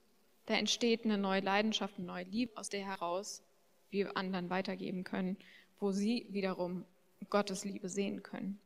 [0.51, 3.45] da entsteht eine neue Leidenschaft, eine neue Liebe, aus der heraus
[3.91, 5.37] wir anderen weitergeben können,
[5.79, 6.85] wo sie wiederum
[7.29, 8.59] Gottes Liebe sehen können.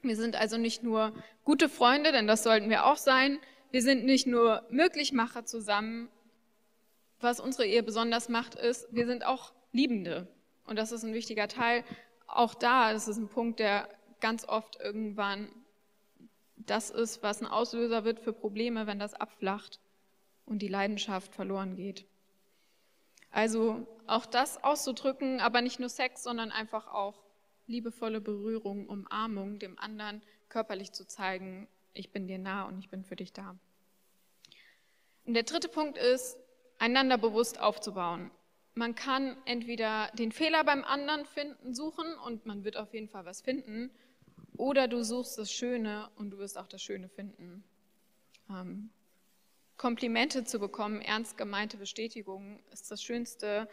[0.00, 1.12] Wir sind also nicht nur
[1.44, 3.38] gute Freunde, denn das sollten wir auch sein.
[3.72, 6.08] Wir sind nicht nur Möglichmacher zusammen.
[7.20, 10.28] Was unsere Ehe besonders macht, ist, wir sind auch Liebende.
[10.64, 11.84] Und das ist ein wichtiger Teil.
[12.26, 13.86] Auch da, das ist ein Punkt, der
[14.20, 15.50] ganz oft irgendwann
[16.56, 19.78] das ist, was ein Auslöser wird für Probleme, wenn das abflacht
[20.48, 22.06] und die Leidenschaft verloren geht.
[23.30, 27.22] Also auch das auszudrücken, aber nicht nur Sex, sondern einfach auch
[27.66, 33.04] liebevolle Berührung, Umarmung, dem anderen körperlich zu zeigen, ich bin dir nah und ich bin
[33.04, 33.56] für dich da.
[35.26, 36.38] Und der dritte Punkt ist,
[36.78, 38.30] einander bewusst aufzubauen.
[38.74, 43.26] Man kann entweder den Fehler beim anderen finden, suchen und man wird auf jeden Fall
[43.26, 43.90] was finden,
[44.56, 47.62] oder du suchst das Schöne und du wirst auch das Schöne finden.
[48.48, 48.90] Ähm,
[49.78, 53.68] Komplimente zu bekommen, ernst gemeinte Bestätigungen, ist das schönste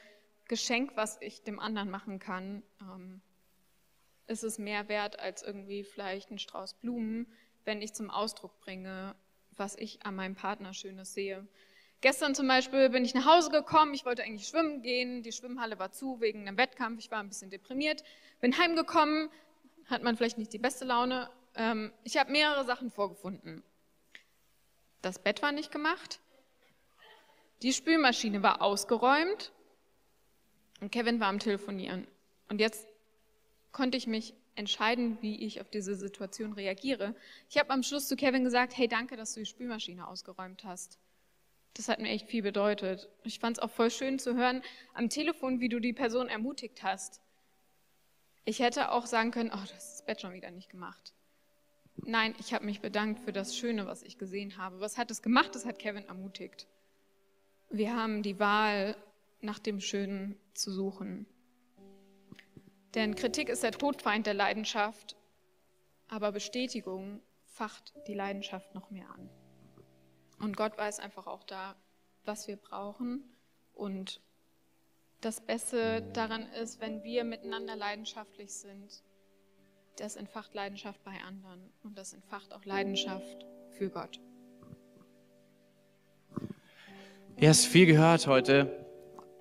[0.47, 2.63] Geschenk, was ich dem anderen machen kann.
[2.79, 3.21] Ähm,
[4.27, 7.27] ist es mehr wert als irgendwie vielleicht ein Strauß Blumen,
[7.63, 9.15] wenn ich zum Ausdruck bringe,
[9.51, 11.47] was ich an meinem Partner Schönes sehe.
[12.01, 15.79] Gestern zum Beispiel bin ich nach Hause gekommen, ich wollte eigentlich schwimmen gehen, die Schwimmhalle
[15.79, 18.03] war zu wegen einem Wettkampf, ich war ein bisschen deprimiert,
[18.41, 19.29] bin heimgekommen,
[19.85, 21.29] hat man vielleicht nicht die beste Laune.
[21.55, 23.63] Ähm, ich habe mehrere Sachen vorgefunden.
[25.01, 26.19] Das Bett war nicht gemacht,
[27.61, 29.51] die Spülmaschine war ausgeräumt
[30.81, 32.07] und Kevin war am Telefonieren.
[32.49, 32.87] Und jetzt
[33.71, 37.15] konnte ich mich entscheiden, wie ich auf diese Situation reagiere.
[37.49, 40.97] Ich habe am Schluss zu Kevin gesagt, hey, danke, dass du die Spülmaschine ausgeräumt hast.
[41.73, 43.09] Das hat mir echt viel bedeutet.
[43.23, 44.61] Ich fand es auch voll schön zu hören
[44.93, 47.21] am Telefon, wie du die Person ermutigt hast.
[48.45, 51.13] Ich hätte auch sagen können, oh, du hast das Bett schon wieder nicht gemacht.
[51.97, 54.79] Nein, ich habe mich bedankt für das Schöne, was ich gesehen habe.
[54.79, 55.55] Was hat es gemacht?
[55.55, 56.67] Das hat Kevin ermutigt.
[57.69, 58.95] Wir haben die Wahl,
[59.41, 61.25] nach dem Schönen zu suchen.
[62.95, 65.15] Denn Kritik ist der Todfeind der Leidenschaft,
[66.07, 69.29] aber Bestätigung facht die Leidenschaft noch mehr an.
[70.39, 71.75] Und Gott weiß einfach auch da,
[72.23, 73.23] was wir brauchen.
[73.73, 74.21] Und
[75.21, 79.03] das Beste daran ist, wenn wir miteinander leidenschaftlich sind,
[79.95, 83.45] das entfacht Leidenschaft bei anderen und das entfacht auch Leidenschaft
[83.77, 84.19] für Gott.
[87.37, 88.85] Ihr hast viel gehört heute,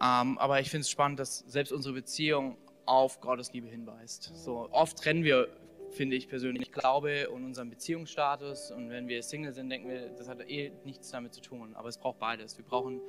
[0.01, 4.33] ähm, aber ich finde es spannend, dass selbst unsere Beziehung auf Gottes Liebe hinweist.
[4.35, 5.49] So oft trennen wir
[5.95, 8.71] finde ich persönlich, Glaube und unseren Beziehungsstatus.
[8.71, 11.75] Und wenn wir Single sind, denken wir, das hat eh nichts damit zu tun.
[11.75, 12.59] Aber es braucht beides.
[12.59, 13.01] Wir brauchen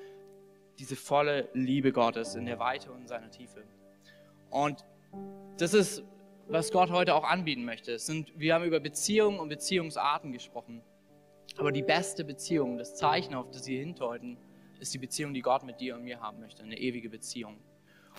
[0.79, 3.63] diese volle Liebe Gottes in der Weite und in seiner Tiefe.
[4.49, 4.85] Und
[5.57, 6.03] das ist,
[6.47, 7.93] was Gott heute auch anbieten möchte.
[7.93, 10.81] Es sind, wir haben über Beziehungen und Beziehungsarten gesprochen.
[11.57, 14.37] Aber die beste Beziehung, das Zeichen, auf das sie hindeuten,
[14.79, 16.63] ist die Beziehung, die Gott mit dir und mir haben möchte.
[16.63, 17.57] Eine ewige Beziehung.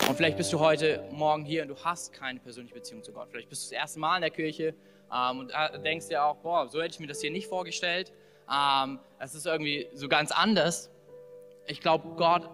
[0.08, 3.28] Und vielleicht bist du heute Morgen hier und du hast keine persönliche Beziehung zu Gott.
[3.30, 4.74] Vielleicht bist du das erste Mal in der Kirche
[5.12, 8.12] ähm, und äh, denkst dir auch, boah, so hätte ich mir das hier nicht vorgestellt.
[8.52, 10.90] Ähm, es ist irgendwie so ganz anders.
[11.66, 12.48] Ich glaube, Gott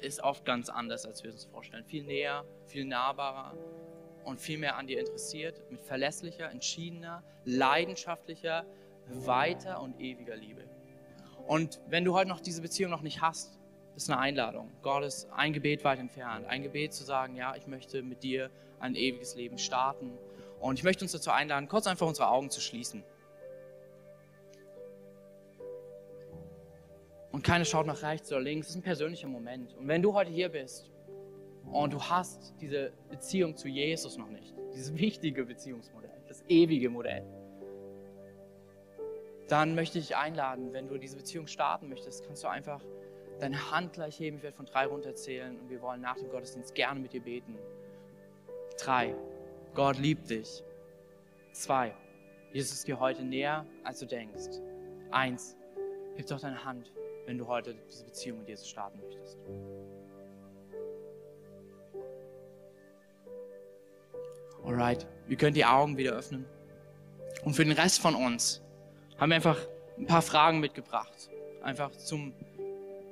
[0.00, 1.84] ist oft ganz anders, als wir uns vorstellen.
[1.84, 3.56] Viel näher, viel nahbarer.
[4.24, 8.64] Und vielmehr an dir interessiert, mit verlässlicher, entschiedener, leidenschaftlicher,
[9.08, 10.64] weiter und ewiger Liebe.
[11.46, 13.58] Und wenn du heute noch diese Beziehung noch nicht hast,
[13.96, 14.70] ist eine Einladung.
[14.82, 16.46] Gott ist ein Gebet weit entfernt.
[16.46, 18.50] Ein Gebet zu sagen, ja, ich möchte mit dir
[18.80, 20.18] ein ewiges Leben starten.
[20.58, 23.04] Und ich möchte uns dazu einladen, kurz einfach unsere Augen zu schließen.
[27.30, 28.68] Und keiner schaut nach rechts oder links.
[28.68, 29.74] Das ist ein persönlicher Moment.
[29.74, 30.90] Und wenn du heute hier bist
[31.70, 37.24] und du hast diese Beziehung zu Jesus noch nicht, dieses wichtige Beziehungsmodell, das ewige Modell,
[39.48, 42.80] dann möchte ich einladen, wenn du diese Beziehung starten möchtest, kannst du einfach
[43.40, 44.38] deine Hand gleich heben.
[44.38, 47.58] Ich werde von drei runterzählen und wir wollen nach dem Gottesdienst gerne mit dir beten.
[48.78, 49.14] Drei.
[49.74, 50.62] Gott liebt dich.
[51.52, 51.94] Zwei.
[52.52, 54.60] Jesus ist dir heute näher, als du denkst.
[55.10, 55.56] Eins.
[56.16, 56.92] Heb doch deine Hand,
[57.26, 59.38] wenn du heute diese Beziehung mit Jesus starten möchtest.
[64.64, 66.46] Alright, wir können die Augen wieder öffnen.
[67.44, 68.62] Und für den Rest von uns
[69.18, 69.58] haben wir einfach
[69.98, 71.30] ein paar Fragen mitgebracht.
[71.62, 72.32] Einfach zum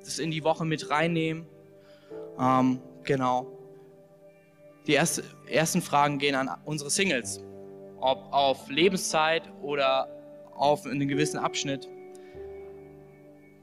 [0.03, 1.45] das in die Woche mit reinnehmen.
[2.39, 3.47] Ähm, genau.
[4.87, 7.41] Die erste, ersten Fragen gehen an unsere Singles.
[7.99, 10.09] Ob auf Lebenszeit oder
[10.55, 11.87] auf einen gewissen Abschnitt.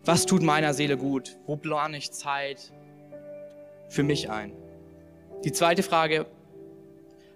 [0.04, 1.36] Was tut meiner Seele gut?
[1.44, 2.72] Wo plane ich Zeit
[3.88, 4.52] für mich ein?
[5.44, 6.26] Die zweite Frage,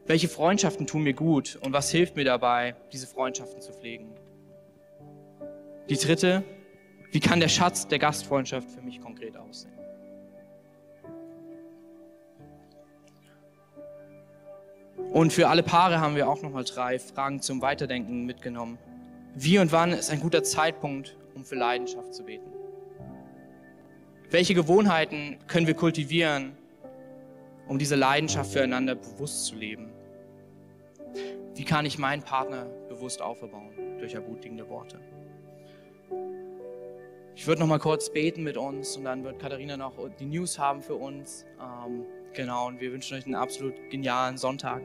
[0.06, 4.12] welche Freundschaften tun mir gut und was hilft mir dabei, diese Freundschaften zu pflegen?
[5.88, 6.44] Die dritte,
[7.10, 9.72] wie kann der Schatz der Gastfreundschaft für mich konkret aussehen?
[15.12, 18.78] Und für alle Paare haben wir auch nochmal drei Fragen zum Weiterdenken mitgenommen.
[19.34, 22.52] Wie und wann ist ein guter Zeitpunkt, um für Leidenschaft zu beten?
[24.30, 26.56] Welche Gewohnheiten können wir kultivieren,
[27.68, 29.93] um diese Leidenschaft füreinander bewusst zu leben?
[31.54, 35.00] Wie kann ich meinen Partner bewusst aufbauen durch ermutigende Worte?
[37.36, 40.58] Ich würde noch mal kurz beten mit uns und dann wird Katharina noch die News
[40.58, 41.44] haben für uns.
[41.60, 44.82] Ähm, genau, und wir wünschen euch einen absolut genialen Sonntag.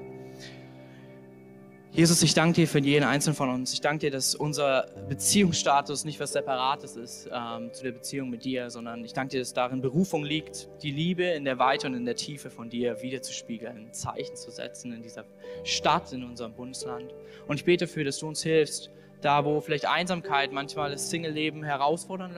[1.91, 3.73] Jesus, ich danke dir für jeden einzelnen von uns.
[3.73, 8.45] Ich danke dir, dass unser Beziehungsstatus nicht was Separates ist ähm, zu der Beziehung mit
[8.45, 11.95] dir, sondern ich danke dir, dass darin Berufung liegt, die Liebe in der Weite und
[11.95, 15.25] in der Tiefe von dir wiederzuspiegeln, ein Zeichen zu setzen in dieser
[15.63, 17.11] Stadt, in unserem Bundesland.
[17.47, 21.63] Und ich bete dafür, dass du uns hilfst, da wo vielleicht Einsamkeit manchmal das Single-Leben
[21.63, 22.35] herausfordernd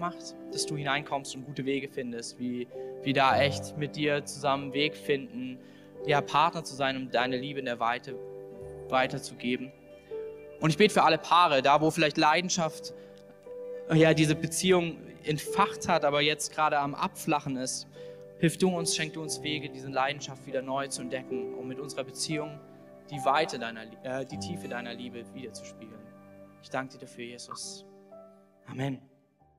[0.00, 2.66] macht, dass du hineinkommst und gute Wege findest, wie,
[3.04, 5.58] wie da echt mit dir zusammen Weg finden,
[6.06, 8.16] ja, Partner zu sein, um deine Liebe in der Weite
[8.90, 9.72] weiterzugeben.
[10.60, 12.94] Und ich bete für alle Paare, da wo vielleicht Leidenschaft,
[13.92, 17.88] ja, diese Beziehung entfacht hat, aber jetzt gerade am Abflachen ist,
[18.38, 21.80] hilf du uns, schenk du uns Wege, diese Leidenschaft wieder neu zu entdecken, um mit
[21.80, 22.58] unserer Beziehung
[23.10, 26.00] die Weite deiner, äh, die Tiefe deiner Liebe wiederzuspiegeln.
[26.62, 27.84] Ich danke dir dafür, Jesus.
[28.66, 29.09] Amen.